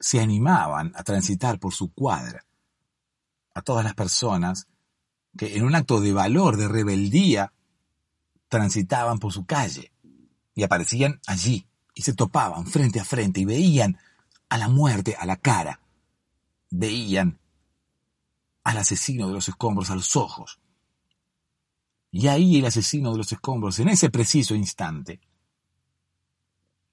se 0.00 0.20
animaban 0.20 0.92
a 0.96 1.04
transitar 1.04 1.58
por 1.58 1.72
su 1.72 1.92
cuadra, 1.92 2.44
a 3.54 3.62
todas 3.62 3.84
las 3.84 3.94
personas 3.94 4.66
que 5.36 5.56
en 5.56 5.64
un 5.64 5.74
acto 5.74 6.00
de 6.00 6.12
valor, 6.12 6.56
de 6.56 6.68
rebeldía, 6.68 7.52
transitaban 8.48 9.18
por 9.18 9.32
su 9.32 9.46
calle 9.46 9.92
y 10.54 10.62
aparecían 10.62 11.20
allí 11.26 11.66
y 11.94 12.02
se 12.02 12.14
topaban 12.14 12.66
frente 12.66 13.00
a 13.00 13.04
frente 13.04 13.40
y 13.40 13.44
veían 13.44 13.98
a 14.48 14.58
la 14.58 14.68
muerte 14.68 15.16
a 15.18 15.26
la 15.26 15.36
cara, 15.36 15.80
veían 16.70 17.38
al 18.64 18.78
asesino 18.78 19.28
de 19.28 19.34
los 19.34 19.48
escombros 19.48 19.90
a 19.90 19.94
los 19.94 20.16
ojos, 20.16 20.60
y 22.10 22.28
ahí 22.28 22.58
el 22.58 22.66
asesino 22.66 23.12
de 23.12 23.18
los 23.18 23.32
escombros, 23.32 23.78
en 23.80 23.88
ese 23.88 24.10
preciso 24.10 24.54
instante, 24.54 25.20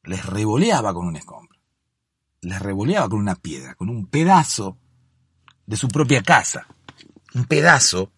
les 0.03 0.25
revoleaba 0.25 0.93
con 0.93 1.07
un 1.07 1.15
escombro. 1.15 1.59
Les 2.41 2.61
revoleaba 2.61 3.09
con 3.09 3.19
una 3.19 3.35
piedra, 3.35 3.75
con 3.75 3.89
un 3.89 4.07
pedazo 4.07 4.77
de 5.65 5.77
su 5.77 5.87
propia 5.87 6.21
casa. 6.21 6.67
Un 7.33 7.45
pedazo 7.45 8.11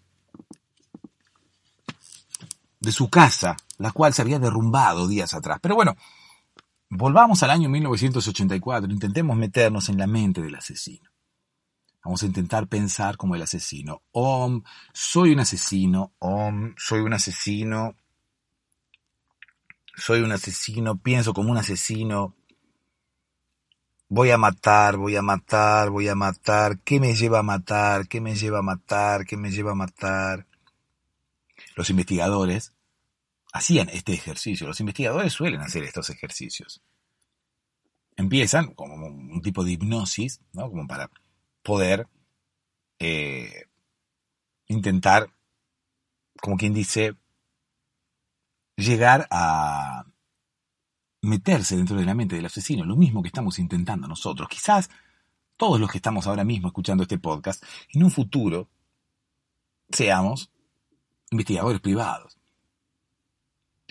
de 2.79 2.91
su 2.91 3.09
casa, 3.09 3.57
la 3.77 3.91
cual 3.91 4.13
se 4.13 4.21
había 4.21 4.39
derrumbado 4.39 5.07
días 5.07 5.33
atrás. 5.33 5.59
Pero 5.61 5.75
bueno, 5.75 5.95
volvamos 6.89 7.43
al 7.43 7.51
año 7.51 7.69
1984, 7.69 8.91
intentemos 8.91 9.37
meternos 9.37 9.89
en 9.89 9.97
la 9.97 10.07
mente 10.07 10.41
del 10.41 10.55
asesino. 10.55 11.09
Vamos 12.03 12.23
a 12.23 12.27
intentar 12.27 12.67
pensar 12.67 13.17
como 13.17 13.35
el 13.35 13.41
asesino. 13.41 14.01
Om, 14.13 14.63
soy 14.93 15.33
un 15.33 15.41
asesino. 15.41 16.13
Om, 16.19 16.73
soy 16.77 17.01
un 17.01 17.11
asesino. 17.11 17.95
Soy 19.93 20.21
un 20.21 20.31
asesino, 20.31 20.97
pienso 20.97 21.33
como 21.33 21.51
un 21.51 21.57
asesino. 21.57 22.33
Voy 24.07 24.31
a 24.31 24.37
matar, 24.37 24.95
voy 24.95 25.17
a 25.17 25.21
matar, 25.21 25.89
voy 25.89 26.07
a 26.07 26.15
matar. 26.15 26.79
¿Qué 26.79 27.01
me 27.01 27.13
lleva 27.13 27.39
a 27.39 27.43
matar? 27.43 28.07
¿Qué 28.07 28.21
me 28.21 28.35
lleva 28.35 28.59
a 28.59 28.61
matar? 28.61 29.25
¿Qué 29.25 29.35
me 29.35 29.51
lleva 29.51 29.71
a 29.71 29.75
matar? 29.75 30.45
Los 31.77 31.91
investigadores 31.91 32.73
hacían 33.53 33.87
este 33.89 34.11
ejercicio. 34.11 34.65
Los 34.65 34.79
investigadores 34.79 35.31
suelen 35.31 35.61
hacer 35.61 35.83
estos 35.83 36.09
ejercicios. 36.09 36.81
Empiezan 38.15 38.73
como 38.73 38.95
un 38.95 39.41
tipo 39.43 39.63
de 39.63 39.73
hipnosis, 39.73 40.41
¿no? 40.53 40.71
Como 40.71 40.87
para 40.87 41.11
poder 41.61 42.07
eh, 42.97 43.65
intentar, 44.65 45.29
como 46.41 46.57
quien 46.57 46.73
dice, 46.73 47.15
llegar 48.75 49.27
a 49.29 50.03
meterse 51.21 51.77
dentro 51.77 51.95
de 51.95 52.05
la 52.05 52.15
mente 52.15 52.35
del 52.35 52.47
asesino, 52.47 52.85
lo 52.85 52.95
mismo 52.95 53.21
que 53.21 53.27
estamos 53.27 53.59
intentando 53.59 54.07
nosotros. 54.07 54.49
Quizás 54.49 54.89
todos 55.57 55.79
los 55.79 55.91
que 55.91 55.99
estamos 55.99 56.25
ahora 56.25 56.43
mismo 56.43 56.69
escuchando 56.69 57.03
este 57.03 57.19
podcast, 57.19 57.63
en 57.93 58.03
un 58.03 58.09
futuro 58.09 58.67
seamos 59.91 60.49
investigadores 61.31 61.81
privados. 61.81 62.37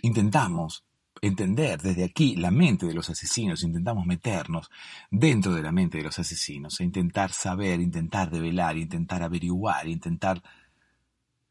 Intentamos 0.03 0.85
entender 1.23 1.81
desde 1.81 2.05
aquí 2.05 2.37
la 2.37 2.51
mente 2.51 2.87
de 2.87 2.95
los 2.95 3.09
asesinos, 3.09 3.63
intentamos 3.63 4.07
meternos 4.07 4.71
dentro 5.11 5.55
de 5.55 5.63
la 5.63 5.73
mente 5.73 5.99
de 5.99 6.05
los 6.05 6.19
asesinos, 6.19 6.81
e 6.81 6.85
intentar 6.85 7.33
saber, 7.33 7.81
intentar 7.81 8.31
develar, 8.31 8.77
intentar 8.77 9.23
averiguar, 9.23 9.89
intentar 9.89 10.43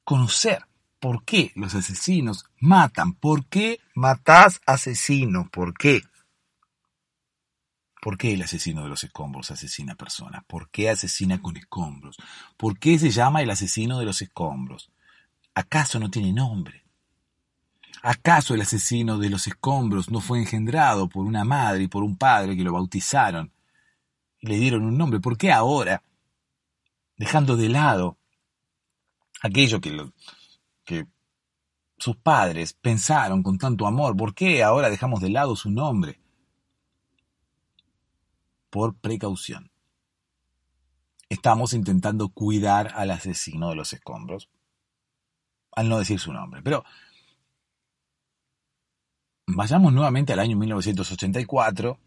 conocer 0.03 0.65
por 0.99 1.23
qué 1.25 1.51
los 1.55 1.75
asesinos 1.75 2.45
matan, 2.59 3.13
por 3.13 3.45
qué 3.47 3.79
matás 3.93 4.61
asesinos, 4.65 5.49
por 5.49 5.73
qué. 5.73 6.01
¿Por 8.01 8.19
qué 8.19 8.35
el 8.35 8.43
asesino 8.43 8.83
de 8.83 8.89
los 8.89 9.03
escombros 9.03 9.49
asesina 9.49 9.95
personas? 9.95 10.43
¿Por 10.45 10.69
qué 10.69 10.91
asesina 10.91 11.41
con 11.41 11.57
escombros? 11.57 12.17
¿Por 12.55 12.77
qué 12.77 12.99
se 12.99 13.09
llama 13.09 13.41
el 13.41 13.49
asesino 13.49 13.97
de 13.97 14.05
los 14.05 14.21
escombros? 14.21 14.91
¿Acaso 15.55 15.99
no 15.99 16.11
tiene 16.11 16.33
nombre? 16.33 16.83
¿Acaso 18.03 18.53
el 18.53 18.61
asesino 18.61 19.17
de 19.17 19.29
los 19.29 19.47
escombros 19.47 20.11
no 20.11 20.19
fue 20.19 20.39
engendrado 20.39 21.07
por 21.07 21.25
una 21.25 21.45
madre 21.45 21.83
y 21.83 21.87
por 21.87 22.03
un 22.03 22.17
padre 22.17 22.55
que 22.55 22.63
lo 22.63 22.73
bautizaron 22.73 23.51
y 24.39 24.47
le 24.47 24.57
dieron 24.57 24.83
un 24.83 24.97
nombre? 24.97 25.21
¿Por 25.21 25.37
qué 25.37 25.53
ahora, 25.53 26.03
dejando 27.17 27.55
de 27.55 27.69
lado 27.69 28.17
aquello 29.41 29.79
que, 29.79 30.11
que 30.83 31.07
sus 31.97 32.17
padres 32.17 32.73
pensaron 32.73 33.41
con 33.41 33.57
tanto 33.57 33.87
amor, 33.87 34.17
¿por 34.17 34.35
qué 34.35 34.61
ahora 34.61 34.89
dejamos 34.89 35.21
de 35.21 35.29
lado 35.29 35.55
su 35.55 35.71
nombre? 35.71 36.19
Por 38.69 38.95
precaución. 38.95 39.71
Estamos 41.29 41.73
intentando 41.73 42.27
cuidar 42.29 42.91
al 42.93 43.11
asesino 43.11 43.69
de 43.69 43.75
los 43.75 43.93
escombros, 43.93 44.49
al 45.75 45.89
no 45.89 45.99
decir 45.99 46.19
su 46.19 46.33
nombre. 46.33 46.61
Pero 46.63 46.83
Vayamos 49.47 49.93
nuevamente 49.93 50.33
al 50.33 50.39
año 50.39 50.57
1984. 50.57 51.99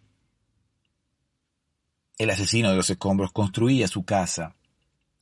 El 2.18 2.30
asesino 2.30 2.70
de 2.70 2.76
los 2.76 2.90
escombros 2.90 3.32
construía 3.32 3.86
su 3.86 4.04
casa 4.04 4.56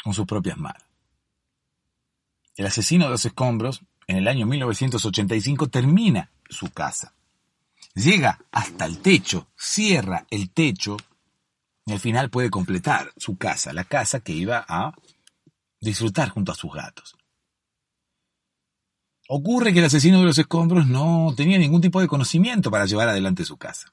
con 0.02 0.14
sus 0.14 0.26
propias 0.26 0.56
manos. 0.56 0.82
El 2.54 2.66
asesino 2.66 3.04
de 3.04 3.10
los 3.10 3.24
escombros, 3.26 3.82
en 4.06 4.16
el 4.16 4.28
año 4.28 4.46
1985, 4.46 5.68
termina 5.68 6.30
su 6.48 6.70
casa. 6.70 7.12
Llega 7.94 8.40
hasta 8.50 8.86
el 8.86 8.98
techo, 9.00 9.48
cierra 9.54 10.26
el 10.30 10.50
techo 10.50 10.96
y 11.84 11.92
al 11.92 12.00
final 12.00 12.30
puede 12.30 12.48
completar 12.48 13.12
su 13.16 13.36
casa, 13.36 13.74
la 13.74 13.84
casa 13.84 14.20
que 14.20 14.32
iba 14.32 14.64
a 14.66 14.94
disfrutar 15.80 16.30
junto 16.30 16.52
a 16.52 16.54
sus 16.54 16.72
gatos. 16.72 17.14
Ocurre 19.28 19.72
que 19.72 19.80
el 19.80 19.86
asesino 19.86 20.20
de 20.20 20.26
los 20.26 20.38
escombros 20.38 20.86
no 20.86 21.34
tenía 21.36 21.58
ningún 21.58 21.80
tipo 21.80 22.00
de 22.00 22.06
conocimiento 22.06 22.70
para 22.70 22.86
llevar 22.86 23.08
adelante 23.08 23.44
su 23.44 23.56
casa. 23.56 23.92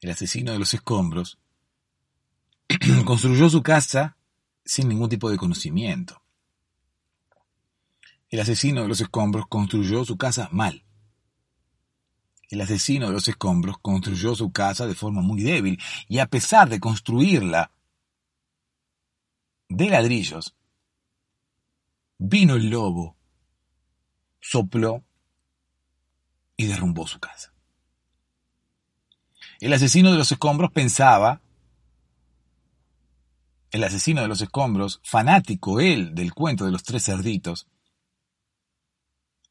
El 0.00 0.10
asesino 0.10 0.52
de 0.52 0.58
los 0.58 0.74
escombros 0.74 1.38
construyó 3.04 3.48
su 3.48 3.62
casa 3.62 4.16
sin 4.64 4.88
ningún 4.88 5.08
tipo 5.08 5.30
de 5.30 5.36
conocimiento. 5.36 6.22
El 8.28 8.40
asesino 8.40 8.82
de 8.82 8.88
los 8.88 9.00
escombros 9.00 9.46
construyó 9.48 10.04
su 10.04 10.16
casa 10.16 10.48
mal. 10.52 10.84
El 12.48 12.60
asesino 12.60 13.06
de 13.06 13.12
los 13.12 13.28
escombros 13.28 13.78
construyó 13.78 14.34
su 14.34 14.50
casa 14.50 14.86
de 14.86 14.94
forma 14.94 15.20
muy 15.22 15.42
débil 15.42 15.80
y 16.08 16.18
a 16.18 16.26
pesar 16.26 16.68
de 16.68 16.80
construirla 16.80 17.70
de 19.68 19.88
ladrillos, 19.88 20.56
vino 22.18 22.56
el 22.56 22.70
lobo 22.70 23.16
sopló 24.40 25.02
y 26.56 26.66
derrumbó 26.66 27.06
su 27.06 27.18
casa. 27.20 27.52
El 29.60 29.72
asesino 29.72 30.10
de 30.10 30.18
los 30.18 30.32
escombros 30.32 30.72
pensaba, 30.72 31.40
el 33.70 33.84
asesino 33.84 34.22
de 34.22 34.28
los 34.28 34.40
escombros, 34.40 35.00
fanático 35.04 35.80
él 35.80 36.14
del 36.14 36.32
cuento 36.32 36.64
de 36.64 36.72
los 36.72 36.82
tres 36.82 37.04
cerditos, 37.04 37.66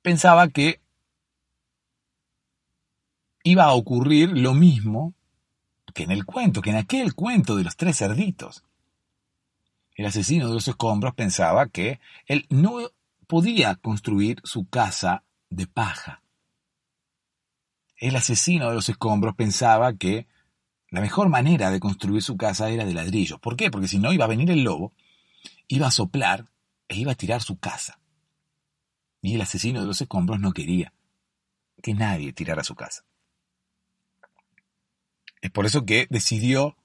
pensaba 0.02 0.50
que 0.50 0.82
iba 3.44 3.64
a 3.64 3.74
ocurrir 3.74 4.30
lo 4.32 4.54
mismo 4.54 5.14
que 5.94 6.04
en 6.04 6.12
el 6.12 6.26
cuento, 6.26 6.62
que 6.62 6.70
en 6.70 6.78
aquel 6.78 7.14
cuento 7.16 7.56
de 7.56 7.64
los 7.64 7.76
tres 7.76 7.98
cerditos. 7.98 8.64
El 9.96 10.06
asesino 10.06 10.48
de 10.48 10.54
los 10.54 10.68
escombros 10.68 11.14
pensaba 11.14 11.68
que 11.68 12.00
él 12.26 12.46
no 12.50 12.92
podía 13.30 13.76
construir 13.76 14.42
su 14.44 14.68
casa 14.68 15.24
de 15.52 15.68
paja. 15.68 16.24
El 17.96 18.16
asesino 18.16 18.70
de 18.70 18.74
los 18.74 18.90
escombros 18.90 19.36
pensaba 19.36 19.94
que 19.94 20.28
la 20.90 21.00
mejor 21.00 21.30
manera 21.30 21.70
de 21.70 21.80
construir 21.80 22.24
su 22.24 22.38
casa 22.38 22.72
era 22.72 22.86
de 22.86 22.94
ladrillos. 22.96 23.40
¿Por 23.40 23.56
qué? 23.56 23.70
Porque 23.70 23.88
si 23.88 24.00
no 24.00 24.12
iba 24.14 24.26
a 24.26 24.30
venir 24.30 24.50
el 24.50 24.64
lobo, 24.64 24.94
iba 25.68 25.86
a 25.86 25.92
soplar 25.92 26.50
e 26.88 26.98
iba 26.98 27.12
a 27.12 27.16
tirar 27.16 27.44
su 27.44 27.60
casa. 27.60 28.00
Y 29.22 29.36
el 29.36 29.42
asesino 29.42 29.80
de 29.80 29.86
los 29.86 30.02
escombros 30.02 30.40
no 30.40 30.52
quería 30.52 30.92
que 31.84 31.94
nadie 31.94 32.34
tirara 32.34 32.64
su 32.64 32.74
casa. 32.74 33.06
Es 35.40 35.52
por 35.52 35.68
eso 35.68 35.86
que 35.86 36.08
decidió 36.10 36.76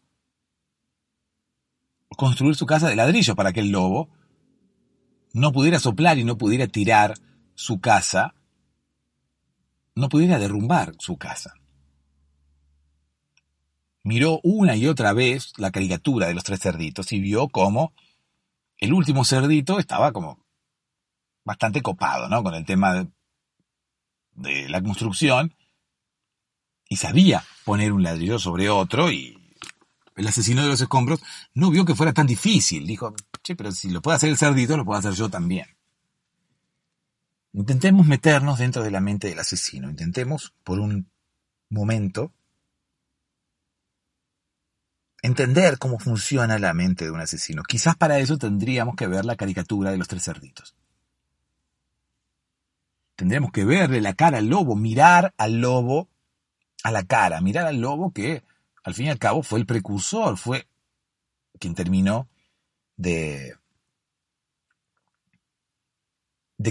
construir 2.18 2.54
su 2.54 2.66
casa 2.66 2.90
de 2.90 2.96
ladrillos 2.96 3.34
para 3.34 3.54
que 3.54 3.60
el 3.60 3.70
lobo 3.70 4.10
no 5.34 5.52
pudiera 5.52 5.80
soplar 5.80 6.16
y 6.16 6.24
no 6.24 6.38
pudiera 6.38 6.68
tirar 6.68 7.14
su 7.54 7.80
casa, 7.80 8.34
no 9.94 10.08
pudiera 10.08 10.38
derrumbar 10.38 10.94
su 10.98 11.18
casa. 11.18 11.54
Miró 14.04 14.40
una 14.44 14.76
y 14.76 14.86
otra 14.86 15.12
vez 15.12 15.52
la 15.56 15.72
caricatura 15.72 16.28
de 16.28 16.34
los 16.34 16.44
tres 16.44 16.60
cerditos 16.60 17.12
y 17.12 17.20
vio 17.20 17.48
cómo 17.48 17.92
el 18.78 18.92
último 18.92 19.24
cerdito 19.24 19.78
estaba 19.80 20.12
como 20.12 20.38
bastante 21.42 21.82
copado, 21.82 22.28
¿no? 22.28 22.42
Con 22.44 22.54
el 22.54 22.64
tema 22.64 22.94
de, 22.94 23.08
de 24.34 24.68
la 24.68 24.82
construcción 24.82 25.54
y 26.88 26.96
sabía 26.96 27.42
poner 27.64 27.92
un 27.92 28.04
ladrillo 28.04 28.38
sobre 28.38 28.70
otro 28.70 29.10
y 29.10 29.43
el 30.16 30.26
asesino 30.26 30.62
de 30.62 30.68
los 30.68 30.80
escombros 30.80 31.20
no 31.54 31.70
vio 31.70 31.84
que 31.84 31.94
fuera 31.94 32.12
tan 32.12 32.26
difícil. 32.26 32.86
Dijo, 32.86 33.14
che, 33.42 33.56
pero 33.56 33.72
si 33.72 33.90
lo 33.90 34.00
puede 34.00 34.16
hacer 34.16 34.30
el 34.30 34.38
cerdito, 34.38 34.76
lo 34.76 34.84
puedo 34.84 34.98
hacer 34.98 35.12
yo 35.12 35.28
también. 35.28 35.66
Intentemos 37.52 38.06
meternos 38.06 38.58
dentro 38.58 38.82
de 38.82 38.90
la 38.90 39.00
mente 39.00 39.28
del 39.28 39.38
asesino. 39.38 39.88
Intentemos, 39.88 40.52
por 40.64 40.80
un 40.80 41.08
momento, 41.68 42.32
entender 45.22 45.78
cómo 45.78 45.98
funciona 45.98 46.58
la 46.58 46.74
mente 46.74 47.04
de 47.04 47.10
un 47.10 47.20
asesino. 47.20 47.62
Quizás 47.62 47.96
para 47.96 48.18
eso 48.18 48.38
tendríamos 48.38 48.96
que 48.96 49.06
ver 49.06 49.24
la 49.24 49.36
caricatura 49.36 49.90
de 49.90 49.98
los 49.98 50.08
tres 50.08 50.24
cerditos. 50.24 50.74
Tendríamos 53.16 53.52
que 53.52 53.64
verle 53.64 54.00
la 54.00 54.14
cara 54.14 54.38
al 54.38 54.48
lobo, 54.48 54.74
mirar 54.74 55.32
al 55.38 55.60
lobo 55.60 56.08
a 56.82 56.90
la 56.90 57.04
cara, 57.04 57.40
mirar 57.40 57.66
al 57.66 57.80
lobo 57.80 58.12
que 58.12 58.42
al 58.84 58.94
fin 58.94 59.06
y 59.06 59.10
al 59.10 59.18
cabo 59.18 59.42
fue 59.42 59.58
el 59.58 59.66
precursor, 59.66 60.36
fue 60.36 60.68
quien 61.58 61.74
terminó 61.74 62.28
de, 62.96 63.56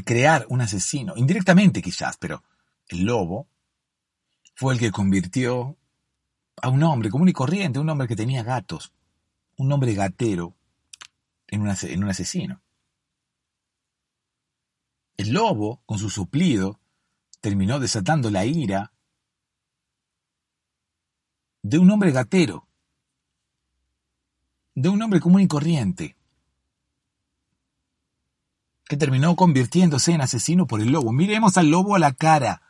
crear 0.06 0.46
un 0.50 0.62
asesino, 0.62 1.14
indirectamente 1.18 1.82
quizás, 1.82 2.18
pero 2.18 2.44
el 2.88 3.04
lobo 3.04 3.48
fue 4.56 4.74
el 4.74 4.80
que 4.80 4.92
convirtió 4.92 5.76
a 6.62 6.70
un 6.70 6.84
hombre 6.84 7.10
común 7.10 7.30
y 7.30 7.34
corriente, 7.34 7.80
un 7.80 7.90
hombre 7.90 8.08
que 8.08 8.16
tenía 8.16 8.44
gatos, 8.44 8.94
un 9.58 9.72
hombre 9.72 9.94
gatero, 9.94 10.56
en 11.48 11.62
un 11.62 12.10
asesino. 12.10 12.62
El 15.18 15.32
lobo, 15.32 15.82
con 15.86 16.00
su 16.00 16.10
suplido, 16.10 16.80
terminó 17.42 17.80
desatando 17.80 18.32
la 18.32 18.46
ira 18.46 18.93
de 21.64 21.80
un 21.80 21.90
hombre 21.90 22.12
gatero, 22.12 22.68
de 24.76 24.90
un 24.90 25.02
hombre 25.02 25.20
común 25.20 25.42
y 25.42 25.48
corriente, 25.48 26.18
que 28.86 28.98
terminó 28.98 29.36
convirtiéndose 29.36 30.12
en 30.12 30.22
asesino 30.22 30.68
por 30.68 30.82
el 30.82 30.92
lobo. 30.92 31.14
Miremos 31.14 31.58
al 31.58 31.70
lobo 31.70 31.96
a 31.96 32.00
la 32.00 32.14
cara. 32.14 32.62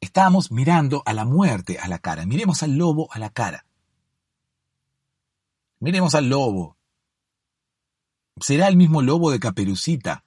Estamos 0.00 0.52
mirando 0.52 1.02
a 1.06 1.14
la 1.14 1.24
muerte 1.24 1.78
a 1.78 1.88
la 1.88 1.98
cara. 1.98 2.26
Miremos 2.26 2.62
al 2.62 2.76
lobo 2.76 3.08
a 3.10 3.18
la 3.18 3.30
cara. 3.30 3.64
Miremos 5.78 6.14
al 6.14 6.28
lobo. 6.28 6.76
¿Será 8.38 8.68
el 8.68 8.76
mismo 8.76 9.00
lobo 9.02 9.30
de 9.30 9.40
Caperucita? 9.40 10.24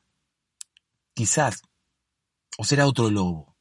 Quizás. 1.14 1.62
¿O 2.58 2.64
será 2.64 2.88
otro 2.88 3.10
lobo? 3.12 3.53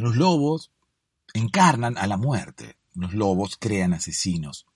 Los 0.00 0.16
lobos 0.16 0.72
encarnan 1.34 1.98
a 1.98 2.06
la 2.06 2.16
muerte. 2.16 2.78
Los 2.94 3.12
lobos 3.12 3.58
crean 3.58 3.92
asesinos. 3.92 4.66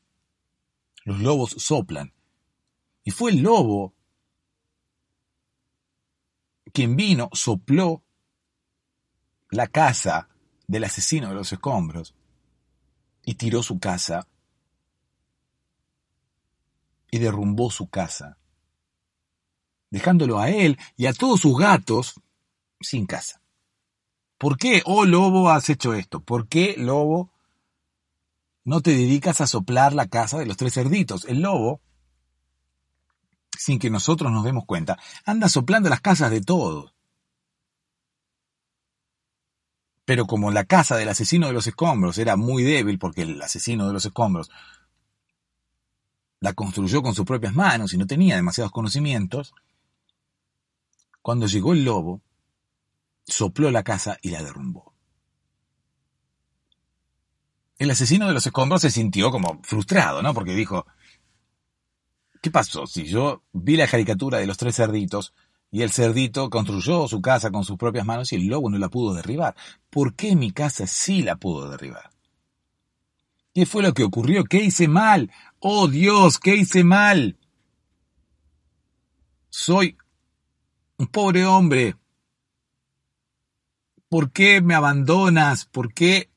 Los 1.04 1.18
lobos 1.20 1.56
soplan. 1.58 2.12
Y 3.04 3.10
fue 3.10 3.30
el 3.30 3.40
lobo 3.40 3.94
quien 6.74 6.94
vino, 6.94 7.30
sopló 7.32 8.02
la 9.48 9.66
casa 9.68 10.28
del 10.66 10.84
asesino 10.84 11.28
de 11.28 11.34
los 11.34 11.52
escombros 11.52 12.14
y 13.24 13.36
tiró 13.36 13.62
su 13.62 13.78
casa 13.78 14.28
y 17.10 17.18
derrumbó 17.18 17.70
su 17.70 17.88
casa, 17.88 18.36
dejándolo 19.88 20.38
a 20.38 20.50
él 20.50 20.78
y 20.96 21.06
a 21.06 21.14
todos 21.14 21.40
sus 21.40 21.56
gatos 21.56 22.20
sin 22.80 23.06
casa. 23.06 23.40
¿Por 24.44 24.58
qué, 24.58 24.82
oh 24.84 25.06
lobo, 25.06 25.48
has 25.48 25.70
hecho 25.70 25.94
esto? 25.94 26.20
¿Por 26.20 26.48
qué, 26.48 26.74
lobo, 26.76 27.30
no 28.62 28.82
te 28.82 28.90
dedicas 28.90 29.40
a 29.40 29.46
soplar 29.46 29.94
la 29.94 30.06
casa 30.08 30.38
de 30.38 30.44
los 30.44 30.58
tres 30.58 30.74
cerditos? 30.74 31.24
El 31.24 31.40
lobo, 31.40 31.80
sin 33.56 33.78
que 33.78 33.88
nosotros 33.88 34.30
nos 34.30 34.44
demos 34.44 34.66
cuenta, 34.66 34.98
anda 35.24 35.48
soplando 35.48 35.88
las 35.88 36.02
casas 36.02 36.30
de 36.30 36.42
todos. 36.42 36.94
Pero 40.04 40.26
como 40.26 40.50
la 40.50 40.66
casa 40.66 40.98
del 40.98 41.08
asesino 41.08 41.46
de 41.46 41.54
los 41.54 41.66
escombros 41.66 42.18
era 42.18 42.36
muy 42.36 42.64
débil, 42.64 42.98
porque 42.98 43.22
el 43.22 43.40
asesino 43.40 43.86
de 43.86 43.94
los 43.94 44.04
escombros 44.04 44.50
la 46.40 46.52
construyó 46.52 47.02
con 47.02 47.14
sus 47.14 47.24
propias 47.24 47.54
manos 47.54 47.94
y 47.94 47.96
no 47.96 48.06
tenía 48.06 48.36
demasiados 48.36 48.72
conocimientos, 48.72 49.54
cuando 51.22 51.46
llegó 51.46 51.72
el 51.72 51.86
lobo, 51.86 52.20
sopló 53.26 53.70
la 53.70 53.82
casa 53.82 54.18
y 54.22 54.30
la 54.30 54.42
derrumbó. 54.42 54.94
El 57.78 57.90
asesino 57.90 58.26
de 58.28 58.34
los 58.34 58.46
escombros 58.46 58.82
se 58.82 58.90
sintió 58.90 59.30
como 59.30 59.60
frustrado, 59.62 60.22
¿no? 60.22 60.32
Porque 60.32 60.54
dijo, 60.54 60.86
¿qué 62.40 62.50
pasó 62.50 62.86
si 62.86 63.04
yo 63.04 63.42
vi 63.52 63.76
la 63.76 63.88
caricatura 63.88 64.38
de 64.38 64.46
los 64.46 64.56
tres 64.56 64.76
cerditos 64.76 65.34
y 65.70 65.82
el 65.82 65.90
cerdito 65.90 66.50
construyó 66.50 67.08
su 67.08 67.20
casa 67.20 67.50
con 67.50 67.64
sus 67.64 67.76
propias 67.76 68.06
manos 68.06 68.32
y 68.32 68.36
el 68.36 68.46
lobo 68.46 68.70
no 68.70 68.78
la 68.78 68.88
pudo 68.88 69.14
derribar? 69.14 69.56
¿Por 69.90 70.14
qué 70.14 70.36
mi 70.36 70.52
casa 70.52 70.86
sí 70.86 71.22
la 71.22 71.36
pudo 71.36 71.68
derribar? 71.68 72.10
¿Qué 73.52 73.66
fue 73.66 73.82
lo 73.82 73.92
que 73.92 74.04
ocurrió? 74.04 74.44
¿Qué 74.44 74.58
hice 74.58 74.88
mal? 74.88 75.30
¡Oh 75.58 75.88
Dios! 75.88 76.38
¿Qué 76.38 76.56
hice 76.56 76.84
mal? 76.84 77.38
Soy 79.48 79.96
un 80.98 81.06
pobre 81.08 81.44
hombre 81.44 81.96
¿Por 84.14 84.30
qué 84.30 84.60
me 84.60 84.76
abandonas? 84.76 85.66
¿Por 85.66 85.92
qué 85.92 86.30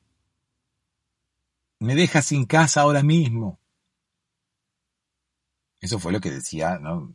me 1.78 1.94
dejas 1.94 2.26
sin 2.26 2.48
casa 2.48 2.82
ahora 2.82 3.04
mismo? 3.04 3.60
Eso 5.80 6.00
fue 6.00 6.12
lo 6.12 6.20
que 6.20 6.32
decía, 6.32 6.80
¿no? 6.80 7.14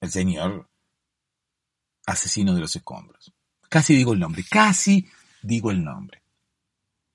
El 0.00 0.10
señor 0.10 0.68
asesino 2.04 2.52
de 2.56 2.62
los 2.62 2.74
escombros. 2.74 3.32
Casi 3.68 3.94
digo 3.94 4.12
el 4.12 4.18
nombre, 4.18 4.42
casi 4.50 5.08
digo 5.44 5.70
el 5.70 5.84
nombre. 5.84 6.20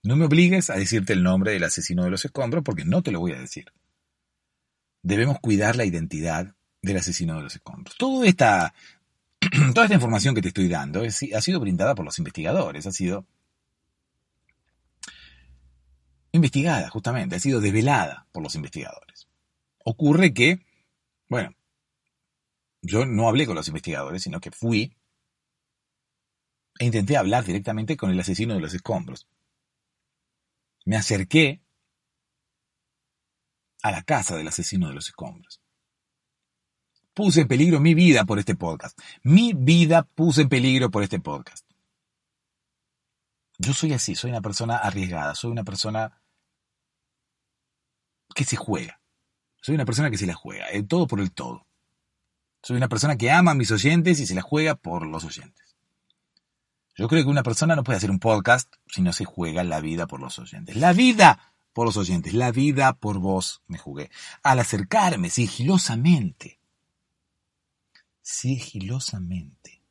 No 0.01 0.15
me 0.15 0.23
obligues 0.23 0.69
a 0.69 0.75
decirte 0.75 1.11
el 1.11 1.23
nombre 1.23 1.51
del 1.51 1.65
asesino 1.65 2.05
de 2.05 2.11
los 2.11 2.23
escombros 2.23 2.63
porque 2.63 2.85
no 2.85 3.03
te 3.03 3.11
lo 3.11 3.19
voy 3.19 3.33
a 3.33 3.39
decir. 3.41 3.65
Debemos 5.01 5.41
cuidar 5.41 5.75
la 5.75 5.83
identidad 5.83 6.55
del 6.81 6.95
asesino 6.95 7.35
de 7.35 7.43
los 7.43 7.53
escombros. 7.53 7.97
Toda 7.97 8.25
esta 8.25 8.73
toda 9.73 9.85
esta 9.85 9.95
información 9.95 10.33
que 10.33 10.41
te 10.41 10.47
estoy 10.47 10.67
dando 10.67 11.01
ha 11.01 11.41
sido 11.41 11.59
brindada 11.59 11.95
por 11.95 12.05
los 12.05 12.17
investigadores, 12.17 12.85
ha 12.87 12.91
sido 12.91 13.25
investigada 16.31 16.89
justamente, 16.89 17.35
ha 17.35 17.39
sido 17.39 17.61
develada 17.61 18.27
por 18.31 18.41
los 18.41 18.55
investigadores. 18.55 19.27
Ocurre 19.85 20.33
que, 20.33 20.65
bueno, 21.29 21.55
yo 22.81 23.05
no 23.05 23.27
hablé 23.27 23.45
con 23.45 23.55
los 23.55 23.67
investigadores, 23.67 24.23
sino 24.23 24.39
que 24.39 24.49
fui 24.49 24.95
e 26.79 26.85
intenté 26.85 27.17
hablar 27.17 27.43
directamente 27.45 27.95
con 27.95 28.09
el 28.09 28.19
asesino 28.19 28.55
de 28.55 28.61
los 28.61 28.73
escombros. 28.73 29.27
Me 30.85 30.95
acerqué 30.95 31.61
a 33.83 33.91
la 33.91 34.01
casa 34.01 34.35
del 34.35 34.47
asesino 34.47 34.87
de 34.87 34.95
los 34.95 35.07
escombros 35.07 35.62
puse 37.13 37.41
en 37.41 37.47
peligro 37.47 37.79
mi 37.79 37.93
vida 37.93 38.25
por 38.25 38.39
este 38.39 38.55
podcast. 38.55 38.97
Mi 39.23 39.53
vida 39.53 40.03
puse 40.03 40.41
en 40.41 40.49
peligro 40.49 40.91
por 40.91 41.03
este 41.03 41.19
podcast. 41.19 41.65
Yo 43.57 43.73
soy 43.73 43.93
así, 43.93 44.15
soy 44.15 44.31
una 44.31 44.41
persona 44.41 44.77
arriesgada, 44.77 45.35
soy 45.35 45.51
una 45.51 45.63
persona 45.63 46.21
que 48.33 48.43
se 48.43 48.55
juega. 48.55 48.99
Soy 49.61 49.75
una 49.75 49.85
persona 49.85 50.11
que 50.11 50.17
se 50.17 50.27
la 50.27 50.33
juega, 50.33 50.65
el 50.67 50.87
todo 50.87 51.07
por 51.07 51.21
el 51.21 51.31
todo. 51.31 51.65
Soy 52.61 52.77
una 52.77 52.89
persona 52.89 53.17
que 53.17 53.31
ama 53.31 53.51
a 53.51 53.55
mis 53.55 53.71
oyentes 53.71 54.19
y 54.19 54.25
se 54.25 54.35
la 54.35 54.41
juega 54.41 54.75
por 54.75 55.05
los 55.05 55.23
oyentes. 55.23 55.75
Yo 56.95 57.07
creo 57.07 57.23
que 57.23 57.29
una 57.29 57.43
persona 57.43 57.75
no 57.75 57.83
puede 57.83 57.97
hacer 57.97 58.11
un 58.11 58.19
podcast 58.19 58.73
si 58.87 59.01
no 59.01 59.13
se 59.13 59.25
juega 59.25 59.63
la 59.63 59.79
vida 59.81 60.05
por 60.05 60.19
los 60.19 60.37
oyentes. 60.39 60.75
La 60.75 60.93
vida 60.93 61.53
por 61.73 61.85
los 61.85 61.97
oyentes, 61.97 62.33
la 62.33 62.51
vida 62.51 62.93
por 62.93 63.19
vos 63.19 63.63
me 63.67 63.77
jugué. 63.77 64.11
Al 64.43 64.59
acercarme 64.59 65.29
sigilosamente, 65.29 66.59
sigilosamente 68.23 69.83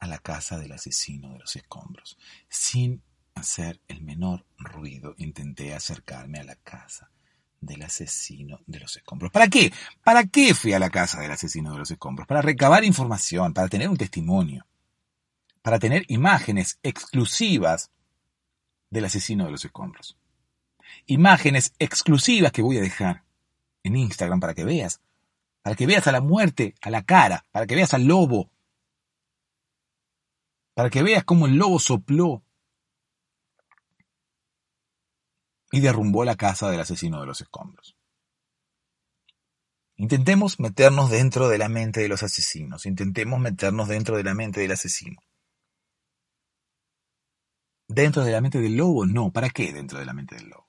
a 0.00 0.06
la 0.06 0.18
casa 0.18 0.58
del 0.58 0.72
asesino 0.72 1.32
de 1.32 1.38
los 1.38 1.54
escombros, 1.54 2.18
sin 2.48 3.02
hacer 3.34 3.80
el 3.86 4.02
menor 4.02 4.44
ruido, 4.58 5.14
intenté 5.18 5.74
acercarme 5.74 6.40
a 6.40 6.44
la 6.44 6.56
casa 6.56 7.10
del 7.60 7.82
asesino 7.82 8.60
de 8.66 8.80
los 8.80 8.96
escombros. 8.96 9.30
¿Para 9.30 9.48
qué? 9.48 9.72
¿Para 10.02 10.24
qué 10.24 10.54
fui 10.54 10.72
a 10.72 10.78
la 10.78 10.90
casa 10.90 11.20
del 11.20 11.30
asesino 11.30 11.72
de 11.72 11.78
los 11.78 11.90
escombros? 11.90 12.26
Para 12.26 12.42
recabar 12.42 12.84
información, 12.84 13.52
para 13.52 13.68
tener 13.68 13.88
un 13.88 13.96
testimonio, 13.96 14.66
para 15.62 15.78
tener 15.78 16.04
imágenes 16.08 16.78
exclusivas 16.82 17.90
del 18.90 19.04
asesino 19.04 19.44
de 19.44 19.50
los 19.50 19.64
escombros. 19.64 20.16
Imágenes 21.06 21.74
exclusivas 21.78 22.52
que 22.52 22.62
voy 22.62 22.78
a 22.78 22.82
dejar 22.82 23.24
en 23.82 23.96
Instagram 23.96 24.40
para 24.40 24.54
que 24.54 24.64
veas, 24.64 25.00
para 25.66 25.74
que 25.74 25.84
veas 25.84 26.06
a 26.06 26.12
la 26.12 26.20
muerte, 26.20 26.76
a 26.80 26.90
la 26.90 27.02
cara, 27.02 27.44
para 27.50 27.66
que 27.66 27.74
veas 27.74 27.92
al 27.92 28.04
lobo, 28.04 28.52
para 30.74 30.90
que 30.90 31.02
veas 31.02 31.24
cómo 31.24 31.46
el 31.46 31.56
lobo 31.56 31.80
sopló 31.80 32.44
y 35.72 35.80
derrumbó 35.80 36.24
la 36.24 36.36
casa 36.36 36.70
del 36.70 36.78
asesino 36.78 37.18
de 37.18 37.26
los 37.26 37.40
escombros. 37.40 37.96
Intentemos 39.96 40.60
meternos 40.60 41.10
dentro 41.10 41.48
de 41.48 41.58
la 41.58 41.68
mente 41.68 41.98
de 41.98 42.08
los 42.10 42.22
asesinos, 42.22 42.86
intentemos 42.86 43.40
meternos 43.40 43.88
dentro 43.88 44.16
de 44.16 44.22
la 44.22 44.34
mente 44.34 44.60
del 44.60 44.70
asesino. 44.70 45.20
¿Dentro 47.88 48.22
de 48.22 48.30
la 48.30 48.40
mente 48.40 48.60
del 48.60 48.76
lobo? 48.76 49.04
No, 49.04 49.32
¿para 49.32 49.50
qué 49.50 49.72
dentro 49.72 49.98
de 49.98 50.04
la 50.04 50.12
mente 50.12 50.36
del 50.36 50.48
lobo? 50.48 50.68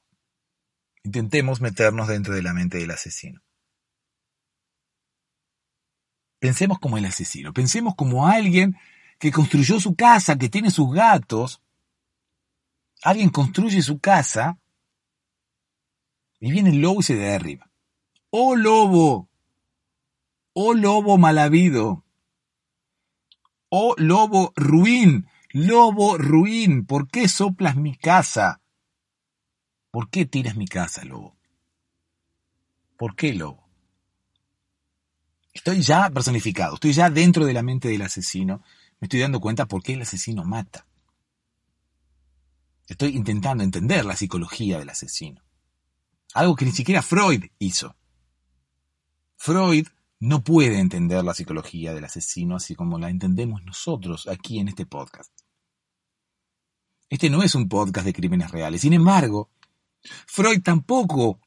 Intentemos 1.04 1.62
meternos 1.62 2.08
dentro 2.08 2.34
de 2.34 2.42
la 2.42 2.56
mente 2.56 2.80
del 2.80 2.90
asesino. 2.90 3.44
Pensemos 6.40 6.80
como 6.80 6.98
el 6.98 7.06
asesino, 7.06 7.54
pensemos 7.54 7.96
como 7.96 8.28
alguien 8.28 8.78
que 9.20 9.32
construyó 9.32 9.80
su 9.80 9.96
casa, 9.96 10.38
que 10.38 10.50
tiene 10.50 10.70
sus 10.70 10.94
gatos. 10.94 11.62
Alguien 13.04 13.30
construye 13.30 13.82
su 13.82 14.00
casa 14.00 14.60
y 16.40 16.52
viene 16.52 16.70
el 16.70 16.82
lobo 16.82 17.00
y 17.00 17.04
se 17.04 17.16
derriba. 17.16 17.70
¡Oh 18.30 18.56
lobo! 18.56 19.30
¡Oh 20.54 20.74
lobo 20.74 21.18
mal 21.18 21.38
habido! 21.38 22.04
¡Oh 23.70 23.96
lobo 23.98 24.54
ruin! 24.56 25.28
¡Lobo 25.50 26.18
ruin! 26.18 26.86
¿Por 26.86 27.08
qué 27.08 27.28
soplas 27.28 27.76
mi 27.76 27.96
casa? 27.96 28.62
¿Por 29.92 30.10
qué 30.10 30.26
tiras 30.26 30.56
mi 30.56 30.68
casa, 30.68 31.04
lobo? 31.04 31.36
¿Por 32.98 33.16
qué, 33.16 33.34
lobo? 33.34 33.67
Estoy 35.68 35.82
ya 35.82 36.10
personificado, 36.10 36.76
estoy 36.76 36.94
ya 36.94 37.10
dentro 37.10 37.46
de 37.46 37.52
la 37.52 37.62
mente 37.62 37.90
del 37.90 38.02
asesino, 38.02 38.64
me 39.02 39.08
estoy 39.08 39.20
dando 39.20 39.42
cuenta 39.42 39.66
por 39.66 39.84
qué 39.84 39.96
el 39.96 40.02
asesino 40.02 40.46
mata. 40.46 40.88
Estoy 42.88 43.18
intentando 43.18 43.66
entender 43.66 44.06
la 44.06 44.16
psicología 44.16 44.80
del 44.80 44.88
asesino. 44.88 45.42
Algo 46.34 46.56
que 46.56 46.64
ni 46.64 46.72
siquiera 46.72 47.02
Freud 47.02 47.48
hizo. 47.60 47.98
Freud 49.36 49.88
no 50.22 50.42
puede 50.42 50.80
entender 50.80 51.22
la 51.26 51.34
psicología 51.34 51.94
del 51.94 52.06
asesino 52.06 52.56
así 52.56 52.74
como 52.74 52.98
la 52.98 53.10
entendemos 53.10 53.62
nosotros 53.66 54.26
aquí 54.30 54.60
en 54.60 54.70
este 54.70 54.86
podcast. 54.86 55.34
Este 57.10 57.30
no 57.30 57.44
es 57.44 57.56
un 57.56 57.68
podcast 57.68 58.06
de 58.06 58.14
crímenes 58.14 58.52
reales. 58.52 58.80
Sin 58.80 58.94
embargo, 58.94 59.50
Freud 60.28 60.62
tampoco 60.64 61.42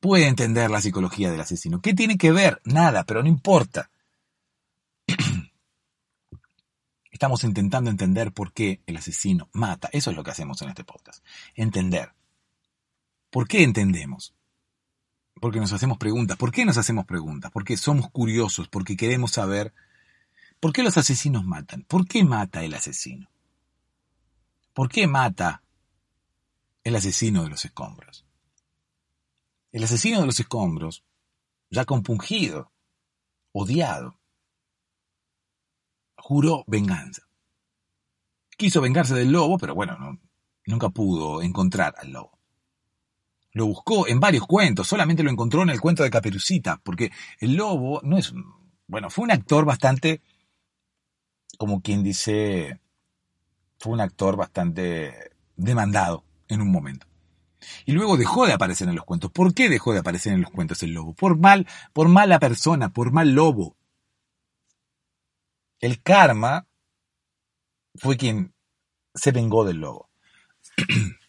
puede 0.00 0.26
entender 0.26 0.70
la 0.70 0.80
psicología 0.80 1.30
del 1.30 1.40
asesino. 1.40 1.80
¿Qué 1.80 1.94
tiene 1.94 2.18
que 2.18 2.32
ver? 2.32 2.60
Nada, 2.64 3.04
pero 3.04 3.22
no 3.22 3.28
importa. 3.28 3.90
Estamos 7.10 7.44
intentando 7.44 7.90
entender 7.90 8.32
por 8.32 8.52
qué 8.52 8.80
el 8.86 8.96
asesino 8.96 9.50
mata. 9.52 9.90
Eso 9.92 10.10
es 10.10 10.16
lo 10.16 10.24
que 10.24 10.30
hacemos 10.30 10.60
en 10.62 10.70
este 10.70 10.84
podcast. 10.84 11.24
Entender. 11.54 12.12
¿Por 13.30 13.46
qué 13.46 13.62
entendemos? 13.62 14.34
Porque 15.34 15.60
nos 15.60 15.72
hacemos 15.72 15.98
preguntas. 15.98 16.38
¿Por 16.38 16.50
qué 16.50 16.64
nos 16.64 16.78
hacemos 16.78 17.04
preguntas? 17.04 17.50
Porque 17.52 17.76
somos 17.76 18.10
curiosos, 18.10 18.68
porque 18.68 18.96
queremos 18.96 19.32
saber 19.32 19.74
por 20.60 20.72
qué 20.72 20.82
los 20.82 20.96
asesinos 20.96 21.44
matan. 21.44 21.82
¿Por 21.82 22.06
qué 22.06 22.24
mata 22.24 22.64
el 22.64 22.74
asesino? 22.74 23.30
¿Por 24.72 24.88
qué 24.88 25.06
mata 25.06 25.62
el 26.84 26.96
asesino 26.96 27.42
de 27.42 27.50
los 27.50 27.64
escombros? 27.64 28.24
El 29.72 29.84
asesino 29.84 30.20
de 30.20 30.26
los 30.26 30.40
escombros, 30.40 31.04
ya 31.70 31.84
compungido, 31.84 32.72
odiado, 33.52 34.18
juró 36.16 36.64
venganza. 36.66 37.22
Quiso 38.56 38.80
vengarse 38.80 39.14
del 39.14 39.32
lobo, 39.32 39.58
pero 39.58 39.74
bueno, 39.74 40.18
nunca 40.66 40.88
pudo 40.90 41.42
encontrar 41.42 41.94
al 41.98 42.10
lobo. 42.12 42.38
Lo 43.52 43.66
buscó 43.66 44.06
en 44.06 44.20
varios 44.20 44.46
cuentos, 44.46 44.86
solamente 44.86 45.22
lo 45.22 45.30
encontró 45.30 45.62
en 45.62 45.70
el 45.70 45.80
cuento 45.80 46.02
de 46.02 46.10
Caperucita, 46.10 46.80
porque 46.82 47.10
el 47.38 47.54
lobo 47.54 48.00
no 48.02 48.18
es... 48.18 48.32
Bueno, 48.86 49.08
fue 49.08 49.24
un 49.24 49.30
actor 49.30 49.64
bastante, 49.64 50.20
como 51.58 51.80
quien 51.80 52.02
dice, 52.02 52.80
fue 53.78 53.92
un 53.92 54.00
actor 54.00 54.36
bastante 54.36 55.32
demandado 55.56 56.24
en 56.48 56.60
un 56.60 56.70
momento. 56.70 57.09
Y 57.84 57.92
luego 57.92 58.16
dejó 58.16 58.46
de 58.46 58.52
aparecer 58.52 58.88
en 58.88 58.96
los 58.96 59.04
cuentos. 59.04 59.30
¿Por 59.30 59.54
qué 59.54 59.68
dejó 59.68 59.92
de 59.92 60.00
aparecer 60.00 60.32
en 60.32 60.42
los 60.42 60.50
cuentos 60.50 60.82
el 60.82 60.92
lobo? 60.92 61.14
Por 61.14 61.38
mal, 61.38 61.66
por 61.92 62.08
mala 62.08 62.38
persona, 62.38 62.92
por 62.92 63.12
mal 63.12 63.32
lobo. 63.32 63.76
El 65.78 66.02
karma 66.02 66.66
fue 67.94 68.16
quien 68.16 68.54
se 69.14 69.32
vengó 69.32 69.64
del 69.64 69.78
lobo. 69.78 70.10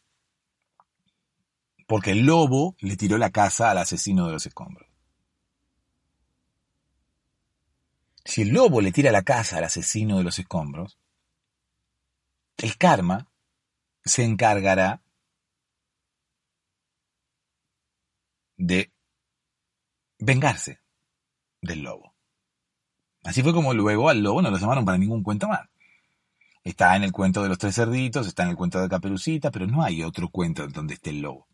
porque 1.91 2.11
el 2.11 2.25
lobo 2.25 2.77
le 2.79 2.95
tiró 2.95 3.17
la 3.17 3.31
casa 3.31 3.69
al 3.69 3.77
asesino 3.79 4.25
de 4.25 4.31
los 4.31 4.45
escombros. 4.45 4.87
Si 8.23 8.43
el 8.43 8.53
lobo 8.53 8.79
le 8.79 8.93
tira 8.93 9.11
la 9.11 9.23
casa 9.23 9.57
al 9.57 9.65
asesino 9.65 10.17
de 10.17 10.23
los 10.23 10.39
escombros, 10.39 10.97
el 12.55 12.77
karma 12.77 13.27
se 14.05 14.23
encargará 14.23 15.01
de 18.61 18.91
vengarse 20.19 20.79
del 21.61 21.81
lobo. 21.81 22.13
Así 23.23 23.41
fue 23.41 23.53
como 23.53 23.73
luego 23.73 24.09
al 24.09 24.21
lobo 24.21 24.41
no 24.41 24.51
lo 24.51 24.57
llamaron 24.57 24.85
para 24.85 24.97
ningún 24.97 25.23
cuento 25.23 25.47
más. 25.47 25.67
Está 26.63 26.95
en 26.95 27.03
el 27.03 27.11
cuento 27.11 27.41
de 27.41 27.49
los 27.49 27.57
tres 27.57 27.75
cerditos, 27.75 28.27
está 28.27 28.43
en 28.43 28.49
el 28.49 28.55
cuento 28.55 28.79
de 28.79 28.87
Caperucita, 28.87 29.49
pero 29.49 29.65
no 29.65 29.83
hay 29.83 30.03
otro 30.03 30.29
cuento 30.29 30.67
donde 30.67 30.93
esté 30.93 31.09
el 31.09 31.21
lobo. 31.21 31.47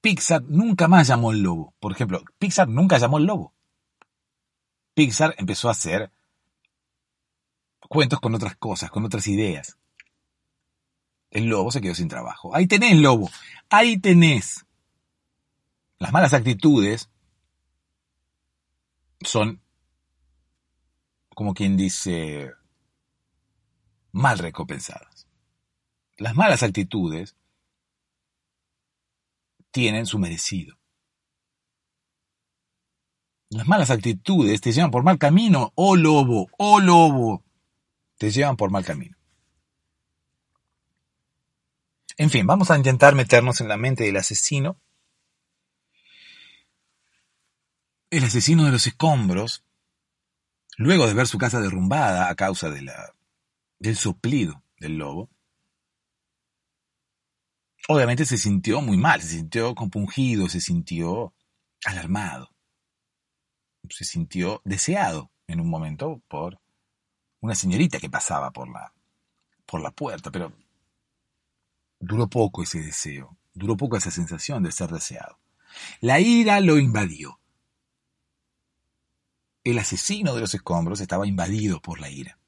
Pixar 0.00 0.42
nunca 0.42 0.88
más 0.88 1.08
llamó 1.08 1.32
el 1.32 1.42
lobo. 1.42 1.74
Por 1.80 1.92
ejemplo, 1.92 2.22
Pixar 2.38 2.68
nunca 2.68 2.98
llamó 2.98 3.18
el 3.18 3.24
lobo. 3.24 3.54
Pixar 4.94 5.34
empezó 5.38 5.68
a 5.68 5.72
hacer 5.72 6.12
cuentos 7.88 8.20
con 8.20 8.34
otras 8.34 8.56
cosas, 8.56 8.90
con 8.90 9.04
otras 9.06 9.26
ideas. 9.26 9.78
El 11.30 11.46
lobo 11.46 11.70
se 11.70 11.80
quedó 11.80 11.94
sin 11.94 12.08
trabajo. 12.08 12.54
Ahí 12.54 12.66
tenés, 12.66 12.96
lobo. 12.96 13.30
Ahí 13.68 13.98
tenés. 13.98 14.64
Las 15.98 16.12
malas 16.12 16.32
actitudes 16.32 17.10
son, 19.20 19.60
como 21.34 21.54
quien 21.54 21.76
dice, 21.76 22.52
mal 24.12 24.38
recompensadas. 24.38 25.26
Las 26.16 26.34
malas 26.34 26.62
actitudes 26.62 27.36
tienen 29.70 30.06
su 30.06 30.18
merecido. 30.18 30.78
Las 33.50 33.66
malas 33.66 33.90
actitudes 33.90 34.60
te 34.60 34.72
llevan 34.72 34.90
por 34.90 35.02
mal 35.02 35.18
camino, 35.18 35.72
oh 35.74 35.96
lobo, 35.96 36.48
oh 36.58 36.80
lobo, 36.80 37.42
te 38.18 38.30
llevan 38.30 38.56
por 38.56 38.70
mal 38.70 38.84
camino. 38.84 39.17
En 42.18 42.30
fin, 42.30 42.46
vamos 42.46 42.70
a 42.70 42.76
intentar 42.76 43.14
meternos 43.14 43.60
en 43.60 43.68
la 43.68 43.76
mente 43.76 44.02
del 44.02 44.16
asesino. 44.16 44.80
El 48.10 48.24
asesino 48.24 48.64
de 48.64 48.72
los 48.72 48.86
escombros 48.88 49.64
luego 50.78 51.06
de 51.06 51.14
ver 51.14 51.28
su 51.28 51.38
casa 51.38 51.60
derrumbada 51.60 52.28
a 52.28 52.34
causa 52.34 52.70
de 52.70 52.82
la, 52.82 53.14
del 53.78 53.96
soplido 53.96 54.62
del 54.78 54.96
lobo, 54.96 55.28
obviamente 57.88 58.24
se 58.24 58.38
sintió 58.38 58.80
muy 58.80 58.96
mal, 58.96 59.20
se 59.20 59.28
sintió 59.28 59.74
compungido, 59.74 60.48
se 60.48 60.60
sintió 60.60 61.34
alarmado, 61.84 62.50
se 63.90 64.04
sintió 64.04 64.60
deseado 64.64 65.30
en 65.46 65.60
un 65.60 65.68
momento 65.68 66.20
por 66.28 66.60
una 67.40 67.54
señorita 67.54 67.98
que 67.98 68.10
pasaba 68.10 68.52
por 68.52 68.68
la, 68.68 68.92
por 69.66 69.80
la 69.80 69.90
puerta, 69.90 70.30
pero 70.30 70.52
duró 72.00 72.28
poco 72.28 72.62
ese 72.62 72.80
deseo, 72.80 73.36
duró 73.54 73.76
poco 73.76 73.96
esa 73.96 74.10
sensación 74.10 74.62
de 74.62 74.72
ser 74.72 74.90
deseado. 74.90 75.38
La 76.00 76.20
ira 76.20 76.60
lo 76.60 76.78
invadió. 76.78 77.40
El 79.64 79.78
asesino 79.78 80.34
de 80.34 80.40
los 80.40 80.54
escombros 80.54 81.00
estaba 81.00 81.26
invadido 81.26 81.80
por 81.80 82.00
la 82.00 82.08
ira. 82.08 82.38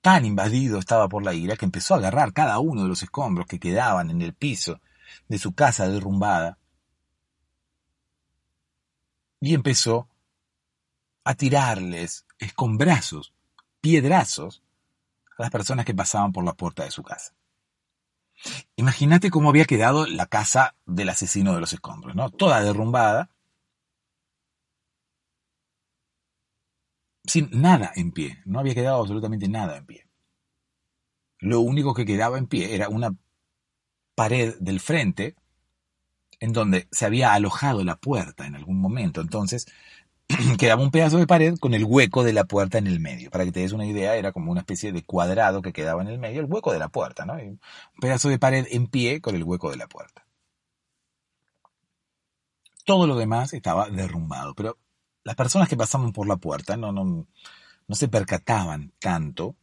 Tan 0.00 0.24
invadido 0.24 0.78
estaba 0.78 1.08
por 1.08 1.24
la 1.24 1.34
ira 1.34 1.56
que 1.56 1.64
empezó 1.64 1.94
a 1.94 1.98
agarrar 1.98 2.32
cada 2.32 2.58
uno 2.58 2.82
de 2.82 2.88
los 2.88 3.02
escombros 3.02 3.46
que 3.46 3.58
quedaban 3.58 4.10
en 4.10 4.22
el 4.22 4.34
piso 4.34 4.80
de 5.28 5.38
su 5.38 5.54
casa 5.54 5.88
derrumbada 5.88 6.58
y 9.40 9.54
empezó 9.54 10.08
a 11.24 11.34
tirarles 11.34 12.26
escombrazos, 12.38 13.34
piedrazos 13.80 14.63
a 15.36 15.42
las 15.42 15.50
personas 15.50 15.84
que 15.84 15.94
pasaban 15.94 16.32
por 16.32 16.44
la 16.44 16.54
puerta 16.54 16.84
de 16.84 16.90
su 16.90 17.02
casa. 17.02 17.34
Imagínate 18.76 19.30
cómo 19.30 19.48
había 19.48 19.64
quedado 19.64 20.06
la 20.06 20.26
casa 20.26 20.74
del 20.86 21.08
asesino 21.08 21.54
de 21.54 21.60
los 21.60 21.72
escombros, 21.72 22.14
¿no? 22.14 22.30
Toda 22.30 22.62
derrumbada, 22.62 23.30
sin 27.24 27.48
nada 27.52 27.92
en 27.94 28.12
pie, 28.12 28.42
no 28.44 28.58
había 28.58 28.74
quedado 28.74 29.00
absolutamente 29.00 29.48
nada 29.48 29.76
en 29.76 29.86
pie. 29.86 30.06
Lo 31.38 31.60
único 31.60 31.94
que 31.94 32.04
quedaba 32.04 32.38
en 32.38 32.46
pie 32.46 32.74
era 32.74 32.88
una 32.88 33.14
pared 34.14 34.56
del 34.60 34.80
frente 34.80 35.34
en 36.40 36.52
donde 36.52 36.88
se 36.90 37.06
había 37.06 37.32
alojado 37.32 37.84
la 37.84 37.96
puerta 37.96 38.46
en 38.46 38.56
algún 38.56 38.78
momento. 38.78 39.20
Entonces, 39.20 39.66
quedaba 40.58 40.82
un 40.82 40.90
pedazo 40.90 41.18
de 41.18 41.26
pared 41.26 41.56
con 41.58 41.74
el 41.74 41.84
hueco 41.84 42.24
de 42.24 42.32
la 42.32 42.44
puerta 42.44 42.78
en 42.78 42.86
el 42.86 43.00
medio. 43.00 43.30
Para 43.30 43.44
que 43.44 43.52
te 43.52 43.60
des 43.60 43.72
una 43.72 43.86
idea, 43.86 44.16
era 44.16 44.32
como 44.32 44.50
una 44.50 44.60
especie 44.60 44.92
de 44.92 45.02
cuadrado 45.02 45.62
que 45.62 45.72
quedaba 45.72 46.02
en 46.02 46.08
el 46.08 46.18
medio, 46.18 46.40
el 46.40 46.46
hueco 46.46 46.72
de 46.72 46.78
la 46.78 46.88
puerta, 46.88 47.24
¿no? 47.24 47.34
un 47.34 47.60
pedazo 48.00 48.28
de 48.28 48.38
pared 48.38 48.66
en 48.70 48.86
pie 48.86 49.20
con 49.20 49.34
el 49.34 49.44
hueco 49.44 49.70
de 49.70 49.76
la 49.76 49.88
puerta. 49.88 50.26
Todo 52.84 53.06
lo 53.06 53.16
demás 53.16 53.52
estaba 53.54 53.88
derrumbado, 53.88 54.54
pero 54.54 54.78
las 55.22 55.36
personas 55.36 55.68
que 55.68 55.76
pasaban 55.76 56.12
por 56.12 56.28
la 56.28 56.36
puerta 56.36 56.76
no, 56.76 56.92
no, 56.92 57.26
no 57.86 57.94
se 57.94 58.08
percataban 58.08 58.92
tanto 58.98 59.56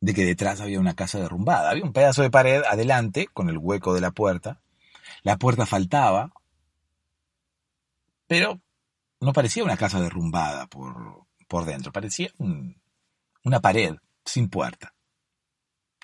de 0.00 0.14
que 0.14 0.24
detrás 0.24 0.60
había 0.60 0.80
una 0.80 0.94
casa 0.94 1.18
derrumbada. 1.18 1.70
Había 1.70 1.84
un 1.84 1.92
pedazo 1.92 2.22
de 2.22 2.30
pared 2.30 2.62
adelante 2.64 3.26
con 3.32 3.50
el 3.50 3.58
hueco 3.58 3.94
de 3.94 4.00
la 4.00 4.10
puerta. 4.10 4.60
La 5.22 5.36
puerta 5.36 5.66
faltaba, 5.66 6.32
pero 8.26 8.60
no 9.26 9.32
parecía 9.32 9.64
una 9.64 9.76
casa 9.76 10.00
derrumbada 10.00 10.68
por, 10.68 11.26
por 11.48 11.64
dentro, 11.64 11.90
parecía 11.90 12.30
una 12.38 13.60
pared 13.60 13.96
sin 14.24 14.48
puerta. 14.48 14.94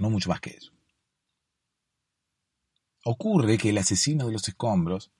No 0.00 0.10
mucho 0.10 0.28
más 0.28 0.40
que 0.40 0.50
eso. 0.50 0.72
Ocurre 3.04 3.58
que 3.58 3.68
el 3.70 3.78
asesino 3.78 4.26
de 4.26 4.32
los 4.32 4.48
escombros, 4.48 5.12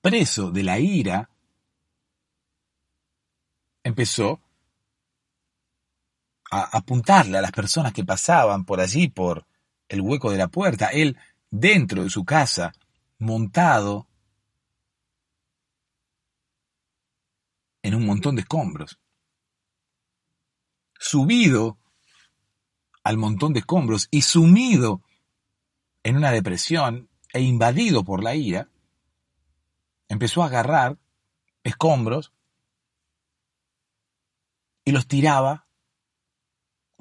preso 0.00 0.50
de 0.50 0.64
la 0.64 0.80
ira, 0.80 1.30
empezó 3.84 4.40
a 6.50 6.76
apuntarle 6.76 7.38
a 7.38 7.42
las 7.42 7.52
personas 7.52 7.92
que 7.92 8.04
pasaban 8.04 8.64
por 8.64 8.80
allí, 8.80 9.06
por 9.06 9.46
el 9.88 10.00
hueco 10.00 10.32
de 10.32 10.38
la 10.38 10.48
puerta, 10.48 10.88
él 10.88 11.16
dentro 11.52 12.02
de 12.02 12.10
su 12.10 12.24
casa, 12.24 12.72
montado 13.20 14.07
en 17.82 17.94
un 17.94 18.06
montón 18.06 18.34
de 18.36 18.42
escombros. 18.42 18.98
Subido 20.98 21.78
al 23.04 23.16
montón 23.16 23.52
de 23.52 23.60
escombros 23.60 24.08
y 24.10 24.22
sumido 24.22 25.02
en 26.02 26.16
una 26.16 26.30
depresión 26.30 27.08
e 27.32 27.40
invadido 27.40 28.04
por 28.04 28.22
la 28.22 28.34
ira, 28.34 28.68
empezó 30.08 30.42
a 30.42 30.46
agarrar 30.46 30.98
escombros 31.62 32.32
y 34.84 34.92
los 34.92 35.06
tiraba 35.06 35.66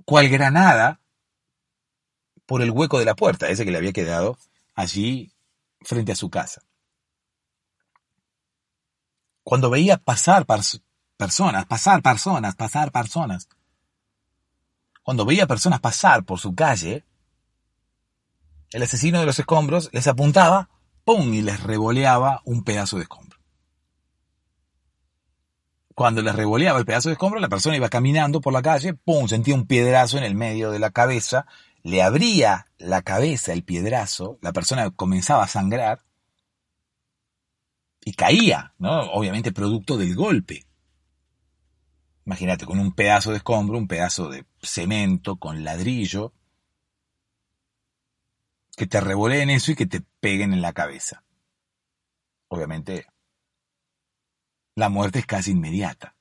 cual 0.06 0.30
granada 0.30 1.02
por 2.46 2.62
el 2.62 2.72
hueco 2.72 3.00
de 3.00 3.06
la 3.06 3.16
puerta, 3.16 3.50
ese 3.50 3.66
que 3.66 3.72
le 3.72 3.78
había 3.78 3.94
quedado 3.94 4.38
allí 4.76 5.34
frente 5.82 6.12
a 6.12 6.16
su 6.16 6.30
casa. 6.30 6.67
Cuando 9.48 9.70
veía 9.70 9.96
pasar 9.96 10.46
personas, 10.46 11.66
pasar 11.68 12.02
personas, 12.02 12.56
pasar 12.58 12.92
personas, 12.92 13.48
cuando 15.04 15.24
veía 15.24 15.48
personas 15.48 15.80
pasar 15.80 16.26
por 16.26 16.38
su 16.38 16.54
calle, 16.54 17.06
el 18.72 18.84
asesino 18.84 19.22
de 19.22 19.26
los 19.26 19.40
escombros 19.40 19.90
les 19.94 20.06
apuntaba, 20.08 20.70
¡pum! 21.06 21.34
y 21.34 21.42
les 21.42 21.64
revoleaba 21.64 22.42
un 22.44 22.66
pedazo 22.66 22.98
de 22.98 23.04
escombro. 23.04 23.40
Cuando 25.96 26.22
les 26.22 26.36
revoleaba 26.36 26.80
el 26.80 26.86
pedazo 26.86 27.08
de 27.08 27.14
escombro, 27.14 27.40
la 27.40 27.48
persona 27.48 27.78
iba 27.78 27.88
caminando 27.88 28.42
por 28.42 28.52
la 28.52 28.62
calle, 28.62 28.96
¡pum! 28.96 29.30
sentía 29.30 29.56
un 29.56 29.66
piedrazo 29.66 30.18
en 30.18 30.26
el 30.26 30.36
medio 30.36 30.72
de 30.72 30.80
la 30.80 30.92
cabeza, 30.92 31.46
le 31.84 32.04
abría 32.04 32.68
la 32.80 33.02
cabeza 33.02 33.54
el 33.54 33.64
piedrazo, 33.64 34.40
la 34.42 34.52
persona 34.52 34.92
comenzaba 34.92 35.46
a 35.46 35.48
sangrar, 35.48 36.02
y 38.08 38.13
caía, 38.13 38.74
¿no? 38.78 39.02
Obviamente 39.12 39.52
producto 39.52 39.98
del 39.98 40.15
golpe. 40.15 40.65
Imagínate, 42.26 42.65
con 42.65 42.80
un 42.80 42.93
pedazo 42.93 43.32
de 43.32 43.38
escombro, 43.38 43.78
un 43.78 43.89
pedazo 43.89 44.30
de 44.30 44.46
cemento, 44.62 45.36
con 45.36 45.65
ladrillo, 45.65 46.32
que 48.78 48.88
te 48.88 49.02
revoleen 49.02 49.50
eso 49.50 49.74
y 49.74 49.76
que 49.76 49.88
te 49.88 50.00
peguen 50.22 50.54
en 50.54 50.62
la 50.62 50.72
cabeza. 50.72 51.26
Obviamente, 52.48 53.08
la 54.76 54.88
muerte 54.88 55.20
es 55.20 55.26
casi 55.26 55.52
inmediata. 55.52 56.15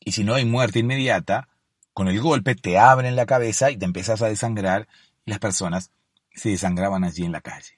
Y 0.00 0.12
si 0.12 0.22
no 0.22 0.34
hay 0.34 0.44
muerte 0.44 0.80
inmediata, 0.80 1.48
con 1.94 2.08
el 2.08 2.20
golpe 2.20 2.54
te 2.54 2.78
abren 2.78 3.16
la 3.16 3.24
cabeza 3.24 3.70
y 3.70 3.78
te 3.78 3.86
empiezas 3.86 4.20
a 4.20 4.28
desangrar 4.28 4.86
y 5.24 5.30
las 5.30 5.38
personas 5.38 5.92
se 6.30 6.50
desangraban 6.50 7.04
allí 7.04 7.24
en 7.24 7.32
la 7.32 7.40
calle 7.40 7.77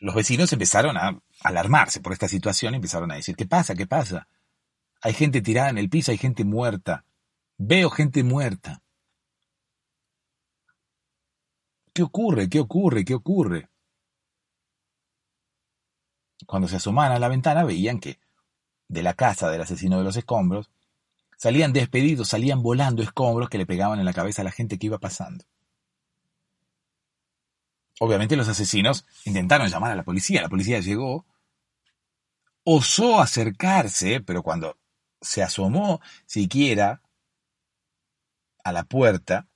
los 0.00 0.14
vecinos 0.14 0.52
empezaron 0.52 0.96
a 0.96 1.20
alarmarse 1.40 2.00
por 2.00 2.12
esta 2.12 2.28
situación 2.28 2.74
y 2.74 2.76
empezaron 2.76 3.10
a 3.10 3.16
decir, 3.16 3.36
¿qué 3.36 3.46
pasa? 3.46 3.74
¿Qué 3.74 3.86
pasa? 3.86 4.28
Hay 5.02 5.14
gente 5.14 5.40
tirada 5.40 5.70
en 5.70 5.78
el 5.78 5.88
piso, 5.88 6.10
hay 6.10 6.18
gente 6.18 6.44
muerta. 6.44 7.04
Veo 7.58 7.90
gente 7.90 8.22
muerta. 8.22 8.82
¿Qué 11.92 12.02
ocurre? 12.02 12.48
¿Qué 12.48 12.60
ocurre? 12.60 13.04
¿Qué 13.04 13.14
ocurre? 13.14 13.70
Cuando 16.46 16.68
se 16.68 16.76
asomaban 16.76 17.12
a 17.12 17.18
la 17.18 17.28
ventana 17.28 17.64
veían 17.64 17.98
que 17.98 18.20
de 18.88 19.02
la 19.02 19.14
casa 19.14 19.50
del 19.50 19.62
asesino 19.62 19.98
de 19.98 20.04
los 20.04 20.16
escombros 20.16 20.70
salían 21.38 21.72
despedidos, 21.72 22.28
salían 22.28 22.62
volando 22.62 23.02
escombros 23.02 23.48
que 23.48 23.58
le 23.58 23.66
pegaban 23.66 23.98
en 23.98 24.04
la 24.04 24.12
cabeza 24.12 24.42
a 24.42 24.44
la 24.44 24.52
gente 24.52 24.78
que 24.78 24.86
iba 24.86 24.98
pasando. 24.98 25.44
Obviamente 27.98 28.36
los 28.36 28.48
asesinos 28.48 29.06
intentaron 29.24 29.68
llamar 29.68 29.92
a 29.92 29.96
la 29.96 30.04
policía, 30.04 30.42
la 30.42 30.48
policía 30.48 30.80
llegó, 30.80 31.24
osó 32.64 33.20
acercarse, 33.20 34.20
pero 34.20 34.42
cuando 34.42 34.78
se 35.20 35.42
asomó 35.42 36.00
siquiera 36.26 37.00
a 38.64 38.72
la 38.72 38.84
puerta 38.84 39.48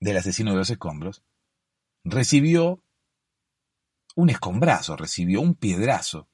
del 0.00 0.18
asesino 0.18 0.50
de 0.50 0.58
los 0.58 0.70
escombros, 0.70 1.22
recibió 2.04 2.82
un 4.14 4.30
escombrazo, 4.30 4.96
recibió 4.96 5.40
un 5.40 5.54
piedrazo 5.54 6.28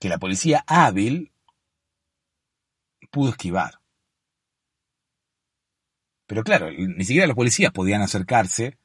que 0.00 0.08
la 0.08 0.18
policía 0.18 0.64
hábil 0.66 1.32
pudo 3.10 3.30
esquivar. 3.30 3.80
Pero 6.26 6.42
claro, 6.42 6.70
ni 6.70 7.04
siquiera 7.04 7.26
los 7.26 7.36
policías 7.36 7.72
podían 7.72 8.00
acercarse 8.00 8.78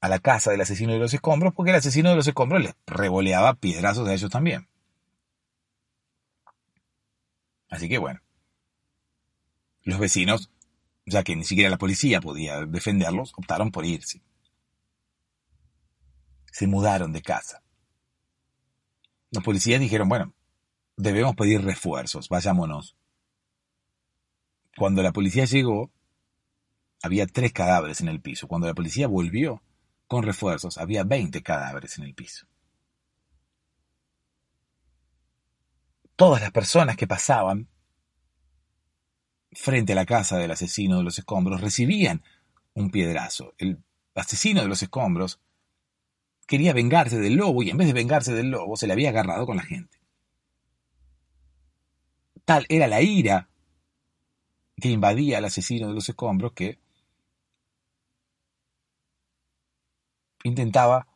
a 0.00 0.08
la 0.08 0.18
casa 0.18 0.50
del 0.50 0.60
asesino 0.60 0.92
de 0.92 0.98
los 0.98 1.12
escombros 1.12 1.54
porque 1.54 1.70
el 1.70 1.76
asesino 1.76 2.10
de 2.10 2.16
los 2.16 2.26
escombros 2.26 2.62
les 2.62 2.74
revoleaba 2.86 3.54
piedrazos 3.54 4.08
a 4.08 4.14
ellos 4.14 4.30
también. 4.30 4.66
Así 7.68 7.88
que 7.88 7.98
bueno, 7.98 8.20
los 9.82 9.98
vecinos, 9.98 10.50
ya 11.06 11.22
que 11.22 11.36
ni 11.36 11.44
siquiera 11.44 11.70
la 11.70 11.78
policía 11.78 12.20
podía 12.20 12.64
defenderlos, 12.66 13.32
optaron 13.36 13.70
por 13.70 13.84
irse. 13.84 14.22
Se 16.50 16.66
mudaron 16.66 17.12
de 17.12 17.22
casa. 17.22 17.62
Los 19.30 19.44
policías 19.44 19.80
dijeron, 19.80 20.08
bueno, 20.08 20.34
debemos 20.96 21.36
pedir 21.36 21.62
refuerzos, 21.62 22.28
vayámonos. 22.28 22.96
Cuando 24.76 25.02
la 25.02 25.12
policía 25.12 25.44
llegó, 25.44 25.90
había 27.02 27.26
tres 27.26 27.52
cadáveres 27.52 28.00
en 28.00 28.08
el 28.08 28.20
piso. 28.20 28.48
Cuando 28.48 28.66
la 28.66 28.74
policía 28.74 29.06
volvió 29.06 29.62
con 30.10 30.24
refuerzos, 30.24 30.76
había 30.76 31.04
20 31.04 31.40
cadáveres 31.40 31.96
en 31.96 32.02
el 32.02 32.14
piso. 32.14 32.44
Todas 36.16 36.42
las 36.42 36.50
personas 36.50 36.96
que 36.96 37.06
pasaban 37.06 37.68
frente 39.52 39.92
a 39.92 39.94
la 39.94 40.06
casa 40.06 40.36
del 40.36 40.50
asesino 40.50 40.98
de 40.98 41.04
los 41.04 41.16
escombros 41.16 41.60
recibían 41.60 42.24
un 42.74 42.90
piedrazo. 42.90 43.54
El 43.56 43.84
asesino 44.16 44.62
de 44.62 44.66
los 44.66 44.82
escombros 44.82 45.38
quería 46.44 46.72
vengarse 46.72 47.20
del 47.20 47.36
lobo 47.36 47.62
y 47.62 47.70
en 47.70 47.76
vez 47.76 47.86
de 47.86 47.92
vengarse 47.92 48.32
del 48.32 48.50
lobo 48.50 48.76
se 48.76 48.88
le 48.88 48.94
había 48.94 49.10
agarrado 49.10 49.46
con 49.46 49.58
la 49.58 49.62
gente. 49.62 50.00
Tal 52.44 52.66
era 52.68 52.88
la 52.88 53.00
ira 53.00 53.48
que 54.74 54.88
invadía 54.88 55.38
al 55.38 55.44
asesino 55.44 55.86
de 55.86 55.94
los 55.94 56.08
escombros 56.08 56.50
que 56.52 56.80
intentaba 60.44 61.06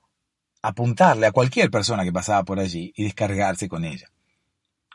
apuntarle 0.62 1.26
a 1.26 1.32
cualquier 1.32 1.70
persona 1.70 2.04
que 2.04 2.12
pasaba 2.12 2.44
por 2.44 2.58
allí 2.58 2.92
y 2.96 3.04
descargarse 3.04 3.68
con 3.68 3.84
ella. 3.84 4.10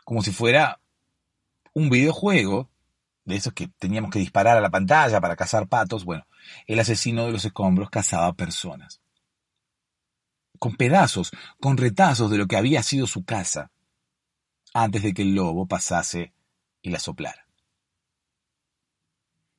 Como 0.04 0.22
si 0.22 0.32
fuera 0.32 0.80
un 1.72 1.90
videojuego 1.90 2.68
de 3.24 3.36
esos 3.36 3.52
que 3.52 3.68
teníamos 3.78 4.10
que 4.10 4.18
disparar 4.18 4.56
a 4.56 4.60
la 4.60 4.70
pantalla 4.70 5.20
para 5.20 5.36
cazar 5.36 5.68
patos. 5.68 6.04
Bueno, 6.04 6.26
el 6.66 6.80
asesino 6.80 7.26
de 7.26 7.32
los 7.32 7.44
escombros 7.44 7.90
cazaba 7.90 8.32
personas. 8.32 9.00
Con 10.58 10.76
pedazos, 10.76 11.30
con 11.60 11.76
retazos 11.76 12.30
de 12.30 12.38
lo 12.38 12.46
que 12.46 12.56
había 12.56 12.82
sido 12.82 13.06
su 13.06 13.24
casa, 13.24 13.70
antes 14.74 15.02
de 15.02 15.14
que 15.14 15.22
el 15.22 15.34
lobo 15.34 15.66
pasase 15.66 16.32
y 16.82 16.90
la 16.90 16.98
soplara. 16.98 17.46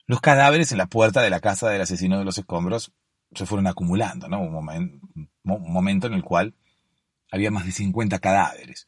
Los 0.05 0.21
cadáveres 0.21 0.71
en 0.71 0.77
la 0.77 0.87
puerta 0.87 1.21
de 1.21 1.29
la 1.29 1.39
casa 1.39 1.69
del 1.69 1.81
asesino 1.81 2.19
de 2.19 2.25
los 2.25 2.37
escombros 2.37 2.91
se 3.33 3.45
fueron 3.45 3.67
acumulando, 3.67 4.27
¿no? 4.27 4.41
Un, 4.41 5.01
momento 5.43 6.07
en 6.07 6.13
el 6.13 6.23
cual 6.23 6.53
había 7.31 7.51
más 7.51 7.65
de 7.65 7.71
50 7.71 8.19
cadáveres. 8.19 8.87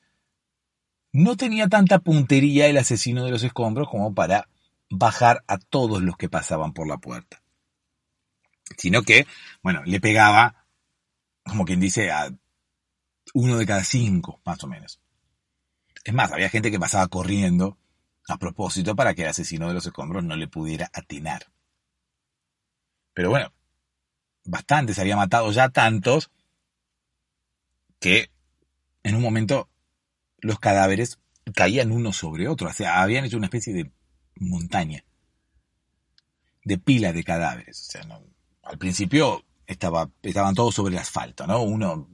No 1.11 1.37
tenía 1.37 1.67
tanta 1.67 1.99
puntería 1.99 2.67
el 2.67 2.77
asesino 2.77 3.23
de 3.23 3.31
los 3.31 3.43
escombros 3.43 3.89
como 3.89 4.13
para 4.13 4.49
bajar 4.89 5.43
a 5.47 5.57
todos 5.57 6.01
los 6.01 6.17
que 6.17 6.29
pasaban 6.29 6.73
por 6.73 6.87
la 6.87 6.97
puerta. 6.97 7.41
Sino 8.77 9.03
que, 9.03 9.27
bueno, 9.61 9.83
le 9.85 9.99
pegaba, 9.99 10.65
como 11.43 11.65
quien 11.65 11.79
dice, 11.79 12.11
a 12.11 12.33
uno 13.33 13.57
de 13.57 13.65
cada 13.65 13.83
cinco, 13.83 14.41
más 14.45 14.63
o 14.63 14.67
menos. 14.67 14.99
Es 16.03 16.13
más, 16.13 16.31
había 16.31 16.49
gente 16.49 16.71
que 16.71 16.79
pasaba 16.79 17.07
corriendo 17.07 17.77
a 18.27 18.37
propósito 18.37 18.95
para 18.95 19.13
que 19.13 19.23
el 19.23 19.29
asesino 19.29 19.67
de 19.67 19.73
los 19.73 19.85
escombros 19.85 20.23
no 20.23 20.35
le 20.35 20.47
pudiera 20.47 20.89
atinar. 20.93 21.47
Pero 23.13 23.29
bueno, 23.29 23.53
bastantes 24.45 24.99
había 24.99 25.15
matado 25.15 25.51
ya 25.51 25.69
tantos 25.69 26.31
que 27.99 28.29
en 29.03 29.15
un 29.15 29.21
momento 29.21 29.69
los 30.39 30.59
cadáveres 30.59 31.19
caían 31.55 31.91
uno 31.91 32.13
sobre 32.13 32.47
otro. 32.47 32.69
O 32.69 32.73
sea, 32.73 33.01
habían 33.01 33.25
hecho 33.25 33.37
una 33.37 33.47
especie 33.47 33.73
de 33.73 33.91
montaña, 34.35 35.03
de 36.63 36.77
pila 36.77 37.13
de 37.13 37.23
cadáveres. 37.23 37.79
O 37.79 37.91
sea, 37.91 38.21
al 38.63 38.77
principio 38.77 39.43
estaba, 39.67 40.09
estaban 40.21 40.55
todos 40.55 40.75
sobre 40.75 40.93
el 40.93 40.99
asfalto, 40.99 41.47
¿no? 41.47 41.61
Uno 41.61 42.09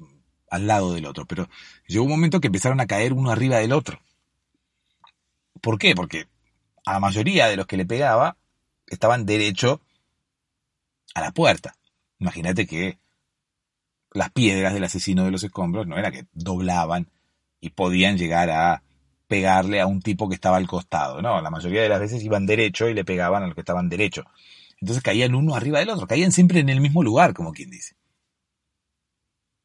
al 0.50 0.68
lado 0.68 0.94
del 0.94 1.06
otro, 1.06 1.26
pero 1.26 1.48
llegó 1.88 2.06
un 2.06 2.12
momento 2.12 2.40
que 2.40 2.48
empezaron 2.48 2.80
a 2.80 2.88
caer 2.88 3.14
uno 3.14 3.32
arriba 3.32 3.58
del 3.58 3.72
otro. 3.72 4.00
¿Por 5.62 5.78
qué? 5.78 5.94
Porque 5.94 6.28
a 6.86 6.94
la 6.94 7.00
mayoría 7.00 7.48
de 7.48 7.58
los 7.58 7.68
que 7.68 7.78
le 7.78 7.86
pegaba 7.86 8.38
estaban 8.88 9.26
derecho 9.26 9.82
a 11.14 11.22
la 11.22 11.32
puerta. 11.32 11.76
Imagínate 12.20 12.68
que 12.68 13.00
las 14.12 14.32
piedras 14.32 14.74
del 14.74 14.84
asesino 14.84 15.24
de 15.24 15.32
los 15.32 15.44
escombros 15.44 15.88
no 15.88 15.98
era 15.98 16.12
que 16.12 16.26
doblaban 16.34 17.10
y 17.62 17.70
podían 17.72 18.18
llegar 18.18 18.50
a 18.50 18.84
pegarle 19.28 19.80
a 19.80 19.86
un 19.86 20.02
tipo 20.02 20.28
que 20.28 20.36
estaba 20.36 20.58
al 20.58 20.68
costado. 20.68 21.22
No, 21.22 21.42
la 21.42 21.52
mayoría 21.52 21.84
de 21.84 21.90
las 21.90 22.00
veces 22.00 22.24
iban 22.24 22.46
derecho 22.46 22.90
y 22.90 22.94
le 22.94 23.06
pegaban 23.06 23.44
a 23.44 23.46
los 23.46 23.56
que 23.56 23.62
estaban 23.62 23.90
derecho. 23.90 24.26
Entonces 24.82 25.04
caían 25.04 25.36
uno 25.36 25.56
arriba 25.56 25.80
del 25.80 25.90
otro, 25.90 26.08
caían 26.08 26.32
siempre 26.32 26.60
en 26.60 26.70
el 26.70 26.82
mismo 26.82 27.04
lugar, 27.04 27.34
como 27.34 27.52
quien 27.52 27.70
dice. 27.70 27.96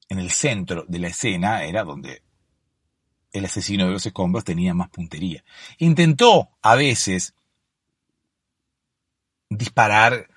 En 0.08 0.18
el 0.18 0.30
centro 0.30 0.84
de 0.86 0.98
la 0.98 1.08
escena 1.08 1.64
era 1.64 1.82
donde 1.82 2.22
el 3.32 3.44
asesino 3.44 3.86
de 3.86 3.92
los 3.92 4.06
escombros 4.06 4.44
tenía 4.44 4.74
más 4.74 4.90
puntería. 4.90 5.42
Intentó 5.78 6.50
a 6.60 6.74
veces 6.76 7.34
disparar 9.48 10.28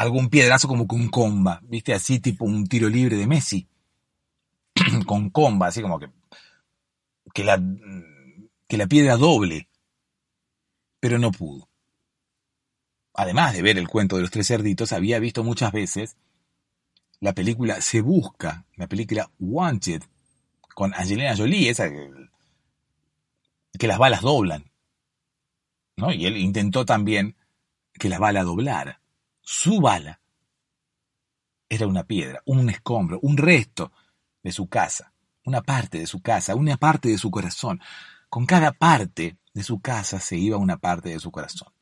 algún 0.00 0.30
piedrazo 0.30 0.66
como 0.66 0.86
con 0.86 1.08
comba, 1.08 1.60
viste, 1.62 1.92
así 1.92 2.20
tipo 2.20 2.46
un 2.46 2.66
tiro 2.66 2.88
libre 2.88 3.16
de 3.16 3.26
Messi, 3.26 3.68
con 5.06 5.28
comba, 5.28 5.66
así 5.66 5.82
como 5.82 5.98
que, 5.98 6.08
que 7.34 7.44
la 7.44 7.62
que 8.66 8.78
la 8.78 8.86
piedra 8.86 9.18
doble, 9.18 9.68
pero 11.00 11.18
no 11.18 11.30
pudo. 11.32 11.68
Además 13.12 13.52
de 13.52 13.60
ver 13.60 13.76
el 13.76 13.88
cuento 13.88 14.16
de 14.16 14.22
los 14.22 14.30
tres 14.30 14.46
cerditos, 14.46 14.92
había 14.92 15.18
visto 15.18 15.44
muchas 15.44 15.70
veces 15.70 16.16
la 17.18 17.34
película 17.34 17.82
Se 17.82 18.00
Busca, 18.00 18.64
la 18.76 18.86
película 18.86 19.30
Wanted, 19.38 20.02
con 20.74 20.94
Angelina 20.94 21.36
Jolie, 21.36 21.68
esa 21.68 21.90
que, 23.78 23.86
las 23.86 23.98
balas 23.98 24.22
doblan. 24.22 24.70
¿no? 25.96 26.10
Y 26.10 26.24
él 26.24 26.38
intentó 26.38 26.86
también 26.86 27.36
que 27.92 28.08
la 28.08 28.18
bala 28.18 28.44
doblara. 28.44 28.99
Su 29.52 29.80
bala 29.80 30.20
era 31.68 31.88
una 31.88 32.04
piedra, 32.04 32.40
un 32.46 32.70
escombro, 32.70 33.18
un 33.20 33.36
resto 33.36 33.90
de 34.44 34.52
su 34.52 34.68
casa, 34.68 35.12
una 35.44 35.60
parte 35.60 35.98
de 35.98 36.06
su 36.06 36.22
casa, 36.22 36.54
una 36.54 36.76
parte 36.76 37.08
de 37.08 37.18
su 37.18 37.32
corazón. 37.32 37.80
Con 38.28 38.46
cada 38.46 38.70
parte 38.70 39.38
de 39.52 39.62
su 39.64 39.80
casa 39.80 40.20
se 40.20 40.36
iba 40.36 40.56
una 40.56 40.76
parte 40.76 41.08
de 41.08 41.18
su 41.18 41.32
corazón. 41.32 41.74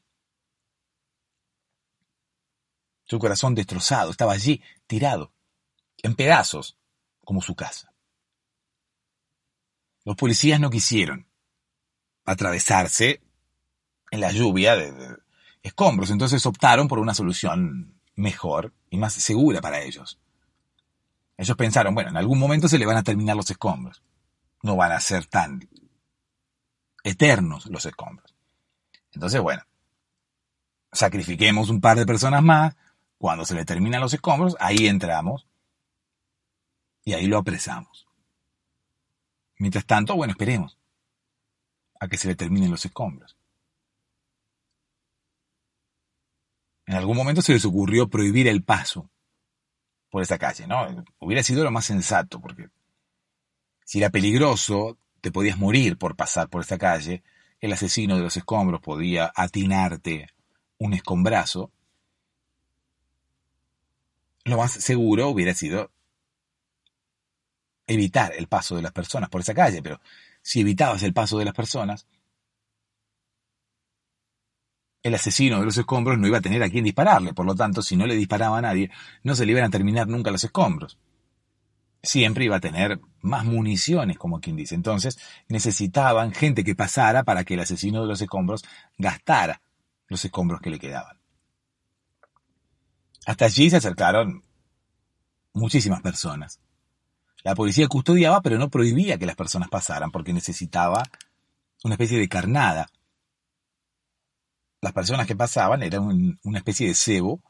Su 3.04 3.18
corazón 3.18 3.54
destrozado 3.54 4.12
estaba 4.12 4.32
allí, 4.32 4.62
tirado, 4.86 5.34
en 5.98 6.14
pedazos, 6.14 6.78
como 7.22 7.42
su 7.42 7.54
casa. 7.54 7.92
Los 10.06 10.16
policías 10.16 10.58
no 10.58 10.70
quisieron 10.70 11.28
atravesarse 12.24 13.20
en 14.10 14.20
la 14.22 14.32
lluvia 14.32 14.74
de, 14.74 15.07
escombros, 15.68 16.10
entonces 16.10 16.44
optaron 16.44 16.88
por 16.88 16.98
una 16.98 17.14
solución 17.14 17.94
mejor 18.16 18.74
y 18.90 18.98
más 18.98 19.14
segura 19.14 19.60
para 19.60 19.80
ellos. 19.80 20.18
Ellos 21.36 21.56
pensaron, 21.56 21.94
bueno, 21.94 22.10
en 22.10 22.16
algún 22.16 22.38
momento 22.38 22.68
se 22.68 22.78
le 22.78 22.86
van 22.86 22.96
a 22.96 23.04
terminar 23.04 23.36
los 23.36 23.50
escombros. 23.50 24.02
No 24.62 24.74
van 24.74 24.90
a 24.90 25.00
ser 25.00 25.26
tan 25.26 25.68
eternos 27.04 27.66
los 27.66 27.86
escombros. 27.86 28.34
Entonces, 29.12 29.40
bueno, 29.40 29.62
sacrifiquemos 30.92 31.70
un 31.70 31.80
par 31.80 31.96
de 31.96 32.06
personas 32.06 32.42
más, 32.42 32.76
cuando 33.18 33.44
se 33.44 33.54
le 33.54 33.64
terminan 33.64 34.00
los 34.00 34.14
escombros, 34.14 34.56
ahí 34.58 34.88
entramos 34.88 35.46
y 37.04 37.14
ahí 37.14 37.26
lo 37.26 37.38
apresamos. 37.38 38.06
Mientras 39.58 39.86
tanto, 39.86 40.16
bueno, 40.16 40.32
esperemos 40.32 40.76
a 42.00 42.08
que 42.08 42.16
se 42.16 42.28
le 42.28 42.34
terminen 42.34 42.70
los 42.70 42.84
escombros. 42.84 43.37
En 46.88 46.94
algún 46.94 47.18
momento 47.18 47.42
se 47.42 47.52
les 47.52 47.66
ocurrió 47.66 48.08
prohibir 48.08 48.48
el 48.48 48.64
paso 48.64 49.10
por 50.08 50.22
esa 50.22 50.38
calle, 50.38 50.66
¿no? 50.66 51.04
Hubiera 51.18 51.42
sido 51.42 51.62
lo 51.62 51.70
más 51.70 51.84
sensato, 51.84 52.40
porque 52.40 52.70
si 53.84 53.98
era 53.98 54.08
peligroso, 54.08 54.96
te 55.20 55.30
podías 55.30 55.58
morir 55.58 55.98
por 55.98 56.16
pasar 56.16 56.48
por 56.48 56.62
esta 56.62 56.78
calle, 56.78 57.22
el 57.60 57.74
asesino 57.74 58.16
de 58.16 58.22
los 58.22 58.38
escombros 58.38 58.80
podía 58.80 59.30
atinarte 59.36 60.28
un 60.78 60.94
escombrazo, 60.94 61.70
lo 64.44 64.56
más 64.56 64.72
seguro 64.72 65.28
hubiera 65.28 65.52
sido 65.52 65.90
evitar 67.86 68.32
el 68.34 68.48
paso 68.48 68.76
de 68.76 68.82
las 68.82 68.92
personas 68.92 69.28
por 69.28 69.42
esa 69.42 69.52
calle, 69.52 69.82
pero 69.82 70.00
si 70.40 70.62
evitabas 70.62 71.02
el 71.02 71.12
paso 71.12 71.36
de 71.36 71.44
las 71.44 71.54
personas, 71.54 72.06
el 75.08 75.14
asesino 75.14 75.58
de 75.58 75.64
los 75.64 75.76
escombros 75.76 76.18
no 76.18 76.26
iba 76.26 76.38
a 76.38 76.42
tener 76.42 76.62
a 76.62 76.70
quién 76.70 76.84
dispararle, 76.84 77.34
por 77.34 77.46
lo 77.46 77.54
tanto, 77.54 77.82
si 77.82 77.96
no 77.96 78.06
le 78.06 78.14
disparaba 78.14 78.58
a 78.58 78.62
nadie, 78.62 78.90
no 79.22 79.34
se 79.34 79.44
le 79.44 79.52
iban 79.52 79.64
a 79.64 79.70
terminar 79.70 80.06
nunca 80.08 80.30
los 80.30 80.44
escombros 80.44 80.98
siempre 82.02 82.44
iba 82.44 82.56
a 82.56 82.60
tener 82.60 83.00
más 83.20 83.44
municiones, 83.44 84.18
como 84.18 84.40
quien 84.40 84.56
dice. 84.56 84.74
Entonces 84.74 85.18
necesitaban 85.48 86.32
gente 86.32 86.64
que 86.64 86.74
pasara 86.74 87.24
para 87.24 87.44
que 87.44 87.54
el 87.54 87.60
asesino 87.60 88.02
de 88.02 88.08
los 88.08 88.20
escombros 88.20 88.64
gastara 88.96 89.62
los 90.06 90.24
escombros 90.24 90.60
que 90.60 90.70
le 90.70 90.78
quedaban. 90.78 91.18
Hasta 93.26 93.44
allí 93.44 93.68
se 93.68 93.76
acercaron 93.76 94.42
muchísimas 95.52 96.00
personas. 96.00 96.60
La 97.44 97.54
policía 97.54 97.86
custodiaba, 97.88 98.40
pero 98.40 98.58
no 98.58 98.70
prohibía 98.70 99.18
que 99.18 99.26
las 99.26 99.36
personas 99.36 99.68
pasaran 99.68 100.10
porque 100.10 100.32
necesitaba 100.32 101.02
una 101.84 101.94
especie 101.94 102.18
de 102.18 102.28
carnada. 102.28 102.88
Las 104.80 104.92
personas 104.92 105.26
que 105.26 105.36
pasaban 105.36 105.82
eran 105.82 106.38
una 106.42 106.58
especie 106.58 106.86
de 106.86 106.94
cebo 106.94 107.42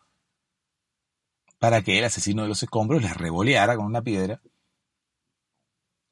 para 1.59 1.83
que 1.83 1.99
el 1.99 2.05
asesino 2.05 2.43
de 2.43 2.49
los 2.49 2.63
escombros 2.63 3.03
les 3.03 3.17
revoleara 3.17 3.77
con 3.77 3.87
una 3.87 4.03
piedra 4.03 4.41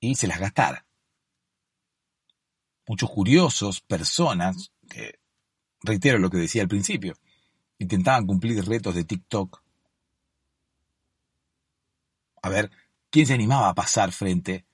y 0.01 0.15
se 0.15 0.27
las 0.27 0.41
gastara. 0.41 0.87
Muchos 2.87 3.11
curiosos, 3.11 3.81
personas, 3.81 4.73
que 4.89 5.19
reitero 5.81 6.19
lo 6.19 6.31
que 6.31 6.39
decía 6.39 6.63
al 6.63 6.69
principio, 6.69 7.17
intentaban 7.79 8.27
cumplir 8.27 8.65
retos 8.65 8.95
de 8.95 9.05
TikTok. 9.05 9.63
A 12.43 12.49
ver, 12.49 12.71
¿quién 13.11 13.27
se 13.27 13.35
animaba 13.35 13.71
a 13.71 13.75
pasar 13.75 14.13
frente 14.13 14.67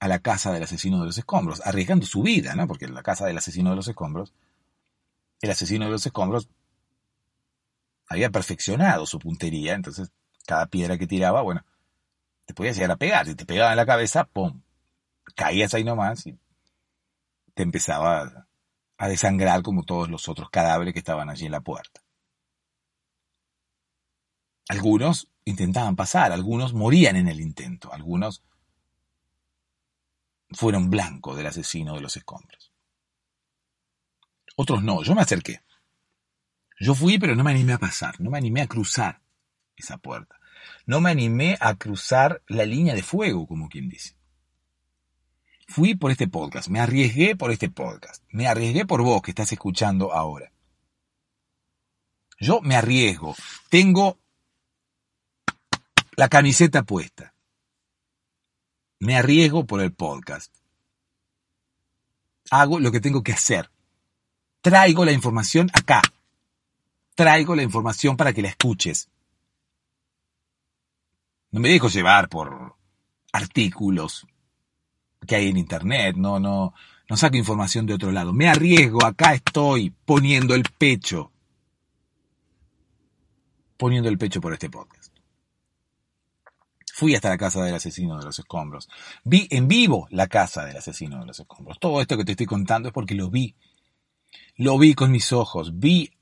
a 0.00 0.08
la 0.08 0.18
casa 0.18 0.52
del 0.52 0.62
asesino 0.62 1.00
de 1.00 1.06
los 1.06 1.18
escombros? 1.18 1.62
Arriesgando 1.64 2.04
su 2.04 2.22
vida, 2.22 2.54
¿no? 2.54 2.66
Porque 2.66 2.86
la 2.88 3.02
casa 3.02 3.26
del 3.26 3.38
asesino 3.38 3.70
de 3.70 3.76
los 3.76 3.88
escombros, 3.88 4.34
el 5.40 5.50
asesino 5.50 5.84
de 5.84 5.90
los 5.90 6.06
escombros 6.06 6.48
había 8.08 8.30
perfeccionado 8.30 9.06
su 9.06 9.18
puntería, 9.18 9.74
entonces 9.74 10.10
cada 10.46 10.66
piedra 10.66 10.96
que 10.96 11.06
tiraba, 11.06 11.42
bueno, 11.42 11.64
te 12.46 12.54
podía 12.54 12.72
llegar 12.72 12.90
a 12.92 12.96
pegar. 12.96 13.26
Si 13.26 13.34
te 13.34 13.44
pegaba 13.44 13.70
en 13.70 13.76
la 13.76 13.86
cabeza, 13.86 14.24
¡pum! 14.24 14.62
Caías 15.34 15.74
ahí 15.74 15.84
nomás 15.84 16.26
y 16.26 16.38
te 17.54 17.62
empezaba 17.62 18.46
a 18.96 19.08
desangrar 19.08 19.62
como 19.62 19.84
todos 19.84 20.08
los 20.08 20.28
otros 20.28 20.48
cadáveres 20.50 20.94
que 20.94 21.00
estaban 21.00 21.28
allí 21.28 21.46
en 21.46 21.52
la 21.52 21.60
puerta. 21.60 22.00
Algunos 24.68 25.28
intentaban 25.44 25.96
pasar, 25.96 26.32
algunos 26.32 26.72
morían 26.72 27.16
en 27.16 27.28
el 27.28 27.40
intento, 27.40 27.92
algunos 27.92 28.42
fueron 30.50 30.90
blanco 30.90 31.36
del 31.36 31.46
asesino 31.46 31.94
de 31.94 32.00
los 32.00 32.16
escombros. 32.16 32.67
Otros 34.60 34.82
no, 34.82 35.04
yo 35.04 35.14
me 35.14 35.20
acerqué. 35.20 35.62
Yo 36.80 36.92
fui, 36.92 37.16
pero 37.16 37.36
no 37.36 37.44
me 37.44 37.52
animé 37.52 37.74
a 37.74 37.78
pasar, 37.78 38.20
no 38.20 38.28
me 38.28 38.38
animé 38.38 38.60
a 38.60 38.66
cruzar 38.66 39.22
esa 39.76 39.98
puerta. 39.98 40.34
No 40.84 41.00
me 41.00 41.12
animé 41.12 41.56
a 41.60 41.76
cruzar 41.76 42.42
la 42.48 42.64
línea 42.64 42.96
de 42.96 43.04
fuego, 43.04 43.46
como 43.46 43.68
quien 43.68 43.88
dice. 43.88 44.16
Fui 45.68 45.94
por 45.94 46.10
este 46.10 46.26
podcast, 46.26 46.66
me 46.70 46.80
arriesgué 46.80 47.36
por 47.36 47.52
este 47.52 47.70
podcast, 47.70 48.24
me 48.30 48.48
arriesgué 48.48 48.84
por 48.84 49.00
vos 49.02 49.22
que 49.22 49.30
estás 49.30 49.52
escuchando 49.52 50.12
ahora. 50.12 50.50
Yo 52.40 52.60
me 52.60 52.74
arriesgo, 52.74 53.36
tengo 53.70 54.18
la 56.16 56.28
camiseta 56.28 56.82
puesta. 56.82 57.32
Me 58.98 59.16
arriesgo 59.16 59.66
por 59.66 59.80
el 59.82 59.92
podcast. 59.92 60.52
Hago 62.50 62.80
lo 62.80 62.90
que 62.90 62.98
tengo 62.98 63.22
que 63.22 63.32
hacer. 63.32 63.70
Traigo 64.60 65.04
la 65.04 65.12
información 65.12 65.70
acá. 65.72 66.02
Traigo 67.14 67.54
la 67.54 67.62
información 67.62 68.16
para 68.16 68.32
que 68.32 68.42
la 68.42 68.48
escuches. 68.48 69.08
No 71.50 71.60
me 71.60 71.68
dejo 71.68 71.88
llevar 71.88 72.28
por 72.28 72.76
artículos 73.32 74.26
que 75.26 75.36
hay 75.36 75.48
en 75.48 75.56
internet, 75.56 76.16
no, 76.16 76.38
no, 76.38 76.74
no 77.08 77.16
saco 77.16 77.36
información 77.36 77.86
de 77.86 77.94
otro 77.94 78.12
lado. 78.12 78.32
Me 78.32 78.48
arriesgo, 78.48 79.04
acá 79.04 79.34
estoy 79.34 79.90
poniendo 80.04 80.54
el 80.54 80.64
pecho. 80.76 81.32
Poniendo 83.76 84.08
el 84.08 84.18
pecho 84.18 84.40
por 84.40 84.52
este 84.52 84.68
podcast. 84.68 85.12
Fui 86.92 87.14
hasta 87.14 87.28
la 87.28 87.38
casa 87.38 87.62
del 87.62 87.74
asesino 87.74 88.18
de 88.18 88.24
los 88.24 88.38
escombros. 88.38 88.88
Vi 89.22 89.46
en 89.50 89.68
vivo 89.68 90.08
la 90.10 90.26
casa 90.26 90.64
del 90.64 90.76
asesino 90.76 91.20
de 91.20 91.26
los 91.26 91.38
escombros. 91.38 91.78
Todo 91.78 92.00
esto 92.00 92.16
que 92.16 92.24
te 92.24 92.32
estoy 92.32 92.46
contando 92.46 92.88
es 92.88 92.92
porque 92.92 93.14
lo 93.14 93.30
vi. 93.30 93.54
Lo 94.56 94.78
vi 94.78 94.94
con 94.94 95.10
mis 95.10 95.32
ojos. 95.32 95.78
Vi 95.78 96.12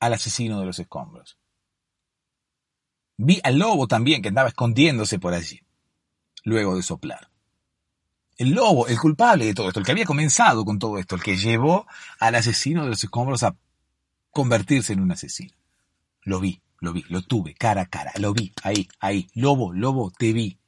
al 0.00 0.12
asesino 0.12 0.60
de 0.60 0.66
los 0.66 0.78
escombros. 0.78 1.38
Vi 3.16 3.40
al 3.44 3.58
lobo 3.58 3.86
también 3.86 4.22
que 4.22 4.28
andaba 4.28 4.48
escondiéndose 4.48 5.18
por 5.18 5.34
allí, 5.34 5.62
luego 6.42 6.76
de 6.76 6.82
soplar. 6.82 7.30
El 8.36 8.50
lobo, 8.50 8.88
el 8.88 8.98
culpable 8.98 9.46
de 9.46 9.54
todo 9.54 9.68
esto, 9.68 9.78
el 9.78 9.86
que 9.86 9.92
había 9.92 10.04
comenzado 10.04 10.64
con 10.64 10.80
todo 10.80 10.98
esto, 10.98 11.14
el 11.14 11.22
que 11.22 11.36
llevó 11.36 11.86
al 12.18 12.34
asesino 12.34 12.82
de 12.82 12.90
los 12.90 13.04
escombros 13.04 13.44
a 13.44 13.56
convertirse 14.30 14.92
en 14.92 15.00
un 15.00 15.12
asesino. 15.12 15.54
Lo 16.22 16.40
vi, 16.40 16.60
lo 16.80 16.92
vi, 16.92 17.04
lo 17.08 17.22
tuve, 17.22 17.54
cara 17.54 17.82
a 17.82 17.86
cara, 17.86 18.12
lo 18.18 18.32
vi, 18.32 18.52
ahí, 18.64 18.88
ahí. 18.98 19.28
Lobo, 19.34 19.72
lobo, 19.72 20.10
te 20.10 20.32
vi. 20.32 20.58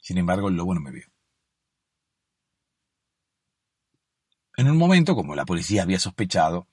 Sin 0.00 0.18
embargo, 0.18 0.48
el 0.48 0.54
lobo 0.54 0.74
no 0.74 0.80
me 0.80 0.92
vio. 0.92 1.06
En 4.58 4.68
un 4.68 4.76
momento, 4.76 5.14
como 5.14 5.36
la 5.36 5.44
policía 5.44 5.84
había 5.84 6.00
sospechado, 6.00 6.66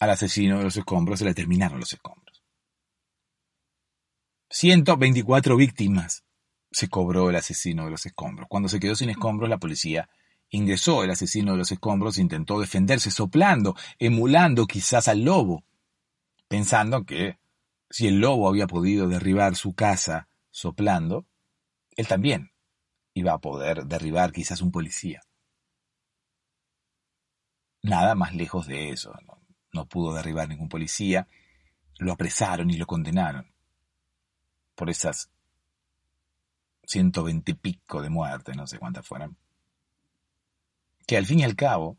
al 0.00 0.08
asesino 0.08 0.56
de 0.56 0.64
los 0.64 0.78
escombros 0.78 1.18
se 1.18 1.26
le 1.26 1.34
terminaron 1.34 1.78
los 1.78 1.92
escombros. 1.92 2.42
124 4.48 5.54
víctimas 5.56 6.24
se 6.70 6.88
cobró 6.88 7.28
el 7.28 7.36
asesino 7.36 7.84
de 7.84 7.90
los 7.90 8.06
escombros. 8.06 8.48
Cuando 8.48 8.70
se 8.70 8.80
quedó 8.80 8.96
sin 8.96 9.10
escombros, 9.10 9.50
la 9.50 9.58
policía 9.58 10.08
ingresó. 10.48 11.04
El 11.04 11.10
asesino 11.10 11.52
de 11.52 11.58
los 11.58 11.70
escombros 11.70 12.16
intentó 12.16 12.60
defenderse 12.60 13.10
soplando, 13.10 13.76
emulando 13.98 14.66
quizás 14.66 15.06
al 15.06 15.20
lobo, 15.20 15.64
pensando 16.48 17.04
que 17.04 17.36
si 17.90 18.06
el 18.06 18.20
lobo 18.20 18.48
había 18.48 18.66
podido 18.66 19.06
derribar 19.06 19.54
su 19.54 19.74
casa 19.74 20.28
soplando, 20.50 21.26
él 21.94 22.08
también 22.08 22.52
iba 23.12 23.34
a 23.34 23.38
poder 23.38 23.84
derribar 23.84 24.32
quizás 24.32 24.62
un 24.62 24.72
policía. 24.72 25.20
Nada 27.82 28.14
más 28.14 28.34
lejos 28.34 28.66
de 28.66 28.90
eso. 28.90 29.12
No, 29.72 29.86
pudo 29.86 30.14
derribar 30.14 30.48
ningún 30.48 30.68
policía. 30.68 31.28
Lo 31.98 32.12
apresaron 32.12 32.70
y 32.70 32.76
lo 32.76 32.86
condenaron 32.86 33.52
por 34.74 34.90
esas 34.90 35.30
120 36.86 37.50
y 37.50 37.54
pico 37.54 38.00
de 38.00 38.10
muertes, 38.10 38.56
no 38.56 38.66
sé 38.66 38.78
cuántas 38.78 39.06
fueran, 39.06 39.36
que 41.06 41.16
al 41.16 41.26
fin 41.26 41.40
y 41.40 41.44
al 41.44 41.56
cabo 41.56 41.98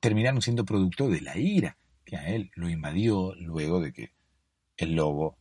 terminaron 0.00 0.40
siendo 0.40 0.64
producto 0.64 1.08
de 1.08 1.20
la 1.20 1.36
ira 1.36 1.76
que 2.04 2.16
a 2.16 2.28
él 2.28 2.50
lo 2.54 2.68
invadió 2.68 3.34
luego 3.36 3.80
de 3.80 3.92
que 3.92 4.12
el 4.76 4.94
lobo 4.94 5.38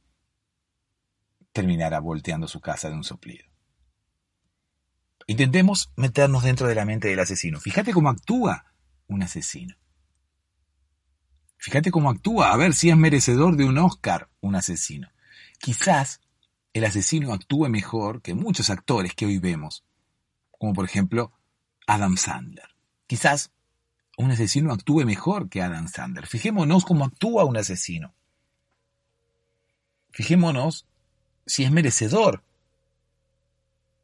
terminara 1.52 2.00
volteando 2.00 2.48
su 2.48 2.60
casa 2.60 2.90
de 2.90 2.96
un 2.96 3.04
soplido. 3.04 3.46
Intentemos 5.26 5.92
meternos 5.96 6.44
dentro 6.44 6.68
de 6.68 6.76
la 6.76 6.86
mente 6.86 7.08
del 7.08 7.20
asesino. 7.20 7.60
Fíjate 7.60 7.94
cómo 7.94 8.10
actúa 8.10 8.69
un 9.10 9.24
asesino. 9.24 9.76
Fíjate 11.58 11.92
cómo 11.92 12.10
actúa, 12.10 12.54
a 12.54 12.58
ver 12.58 12.74
si 12.74 12.90
es 12.90 12.96
merecedor 12.96 13.58
de 13.58 13.66
un 13.66 13.78
Oscar 13.78 14.30
un 14.40 14.56
asesino. 14.56 15.10
Quizás 15.60 16.22
el 16.72 16.86
asesino 16.86 17.34
actúe 17.34 17.68
mejor 17.68 18.22
que 18.22 18.34
muchos 18.34 18.70
actores 18.70 19.14
que 19.14 19.26
hoy 19.26 19.40
vemos, 19.40 19.84
como 20.58 20.74
por 20.74 20.86
ejemplo 20.86 21.34
Adam 21.86 22.16
Sandler. 22.16 22.70
Quizás 23.08 23.52
un 24.18 24.32
asesino 24.32 24.72
actúe 24.72 25.06
mejor 25.06 25.50
que 25.50 25.62
Adam 25.62 25.88
Sandler. 25.88 26.28
Fijémonos 26.28 26.86
cómo 26.86 27.04
actúa 27.04 27.44
un 27.44 27.58
asesino. 27.58 28.14
Fijémonos 30.12 30.86
si 31.46 31.64
es 31.64 31.72
merecedor 31.72 32.44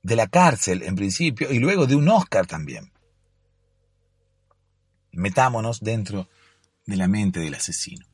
de 0.03 0.15
la 0.15 0.27
cárcel 0.27 0.83
en 0.83 0.95
principio 0.95 1.51
y 1.51 1.59
luego 1.59 1.87
de 1.87 1.95
un 1.95 2.09
Oscar 2.09 2.47
también. 2.47 2.91
Metámonos 5.16 5.80
dentro 5.82 6.30
de 6.86 6.97
la 6.97 7.07
mente 7.07 7.39
del 7.39 7.55
asesino. 7.55 8.05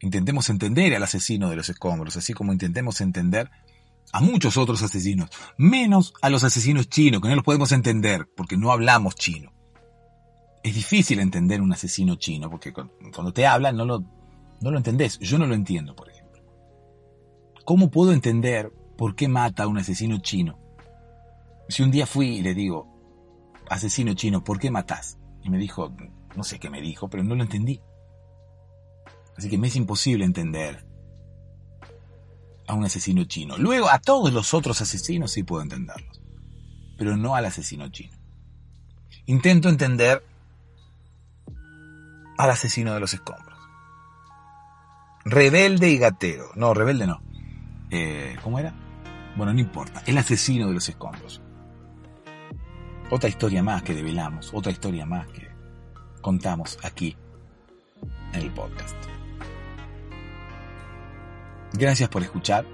Intentemos 0.00 0.48
entender 0.48 0.94
al 0.94 1.02
asesino 1.02 1.50
de 1.50 1.56
los 1.56 1.68
escombros, 1.68 2.16
así 2.16 2.32
como 2.32 2.52
intentemos 2.52 3.00
entender 3.00 3.50
a 4.12 4.20
muchos 4.20 4.56
otros 4.56 4.82
asesinos, 4.82 5.30
menos 5.56 6.14
a 6.22 6.30
los 6.30 6.42
asesinos 6.42 6.88
chinos, 6.88 7.20
que 7.20 7.28
no 7.28 7.36
los 7.36 7.44
podemos 7.44 7.70
entender 7.72 8.26
porque 8.36 8.56
no 8.56 8.72
hablamos 8.72 9.14
chino. 9.14 9.52
Es 10.62 10.74
difícil 10.74 11.20
entender 11.20 11.60
un 11.60 11.72
asesino 11.72 12.16
chino 12.16 12.50
porque 12.50 12.72
cuando 12.72 13.32
te 13.32 13.46
hablan 13.46 13.76
no 13.76 13.84
lo, 13.84 14.00
no 14.60 14.70
lo 14.70 14.76
entendés. 14.76 15.18
Yo 15.18 15.38
no 15.38 15.46
lo 15.46 15.54
entiendo, 15.54 15.94
por 15.94 16.10
ejemplo. 16.10 16.42
¿Cómo 17.64 17.90
puedo 17.90 18.12
entender 18.12 18.72
por 18.96 19.14
qué 19.14 19.28
mata 19.28 19.62
a 19.62 19.68
un 19.68 19.78
asesino 19.78 20.18
chino? 20.18 20.58
Si 21.68 21.82
un 21.82 21.90
día 21.90 22.06
fui 22.06 22.38
y 22.38 22.42
le 22.42 22.54
digo, 22.54 22.88
asesino 23.68 24.14
chino, 24.14 24.42
¿por 24.42 24.58
qué 24.58 24.70
matás? 24.70 25.19
Y 25.42 25.50
me 25.50 25.58
dijo, 25.58 25.94
no 26.36 26.44
sé 26.44 26.58
qué 26.58 26.70
me 26.70 26.80
dijo, 26.80 27.08
pero 27.08 27.22
no 27.22 27.34
lo 27.34 27.42
entendí. 27.42 27.80
Así 29.36 29.48
que 29.48 29.58
me 29.58 29.68
es 29.68 29.76
imposible 29.76 30.24
entender 30.24 30.86
a 32.66 32.74
un 32.74 32.84
asesino 32.84 33.24
chino. 33.24 33.56
Luego, 33.58 33.88
a 33.88 33.98
todos 33.98 34.32
los 34.32 34.54
otros 34.54 34.80
asesinos 34.80 35.32
sí 35.32 35.42
puedo 35.42 35.62
entenderlos, 35.62 36.20
pero 36.98 37.16
no 37.16 37.34
al 37.34 37.46
asesino 37.46 37.88
chino. 37.88 38.16
Intento 39.26 39.68
entender 39.68 40.24
al 42.38 42.50
asesino 42.50 42.94
de 42.94 43.00
los 43.00 43.14
escombros. 43.14 43.58
Rebelde 45.24 45.90
y 45.90 45.98
gatero. 45.98 46.50
No, 46.54 46.74
rebelde 46.74 47.06
no. 47.06 47.20
Eh, 47.90 48.36
¿Cómo 48.42 48.58
era? 48.58 48.74
Bueno, 49.36 49.52
no 49.52 49.60
importa. 49.60 50.02
El 50.06 50.18
asesino 50.18 50.68
de 50.68 50.74
los 50.74 50.88
escombros. 50.88 51.42
Otra 53.10 53.28
historia 53.28 53.62
más 53.62 53.82
que 53.82 53.94
develamos, 53.94 54.52
otra 54.54 54.70
historia 54.70 55.04
más 55.04 55.26
que 55.28 55.50
contamos 56.20 56.78
aquí 56.82 57.16
en 58.32 58.40
el 58.40 58.52
podcast. 58.52 58.96
Gracias 61.72 62.08
por 62.08 62.22
escuchar. 62.22 62.64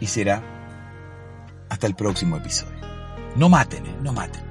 Y 0.00 0.06
será 0.06 0.42
hasta 1.68 1.86
el 1.86 1.94
próximo 1.94 2.36
episodio. 2.36 2.78
No 3.36 3.48
maten, 3.48 3.86
¿eh? 3.86 3.96
no 4.02 4.12
maten. 4.12 4.44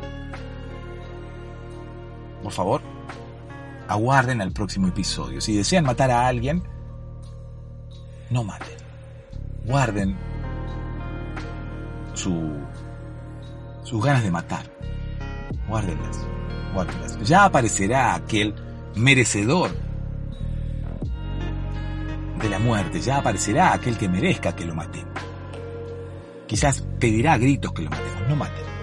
Por 2.44 2.52
favor, 2.52 2.82
aguarden 3.88 4.42
al 4.42 4.52
próximo 4.52 4.88
episodio. 4.88 5.42
Si 5.42 5.56
desean 5.56 5.86
matar 5.86 6.12
a 6.12 6.28
alguien, 6.28 6.64
no 8.30 8.44
maten. 8.44 8.78
Guarden 9.66 10.16
su, 12.14 12.52
sus 13.90 14.06
ganas 14.06 14.24
de 14.24 14.30
matar. 14.30 14.64
Guárdenlas, 15.68 16.20
guárdenlas. 16.74 17.18
Ya 17.24 17.46
aparecerá 17.46 18.14
aquel 18.14 18.54
merecedor 18.96 19.72
de 22.40 22.50
la 22.50 22.60
muerte. 22.60 23.02
Ya 23.02 23.18
aparecerá 23.18 23.74
aquel 23.74 23.98
que 23.98 24.08
merezca 24.08 24.56
que 24.56 24.66
lo 24.66 24.76
matemos. 24.76 25.10
Quizás 26.46 26.84
pedirá 27.00 27.34
a 27.34 27.38
gritos 27.40 27.74
que 27.74 27.82
lo 27.82 27.90
matemos. 27.90 28.30
No 28.30 28.36
maten. 28.36 28.79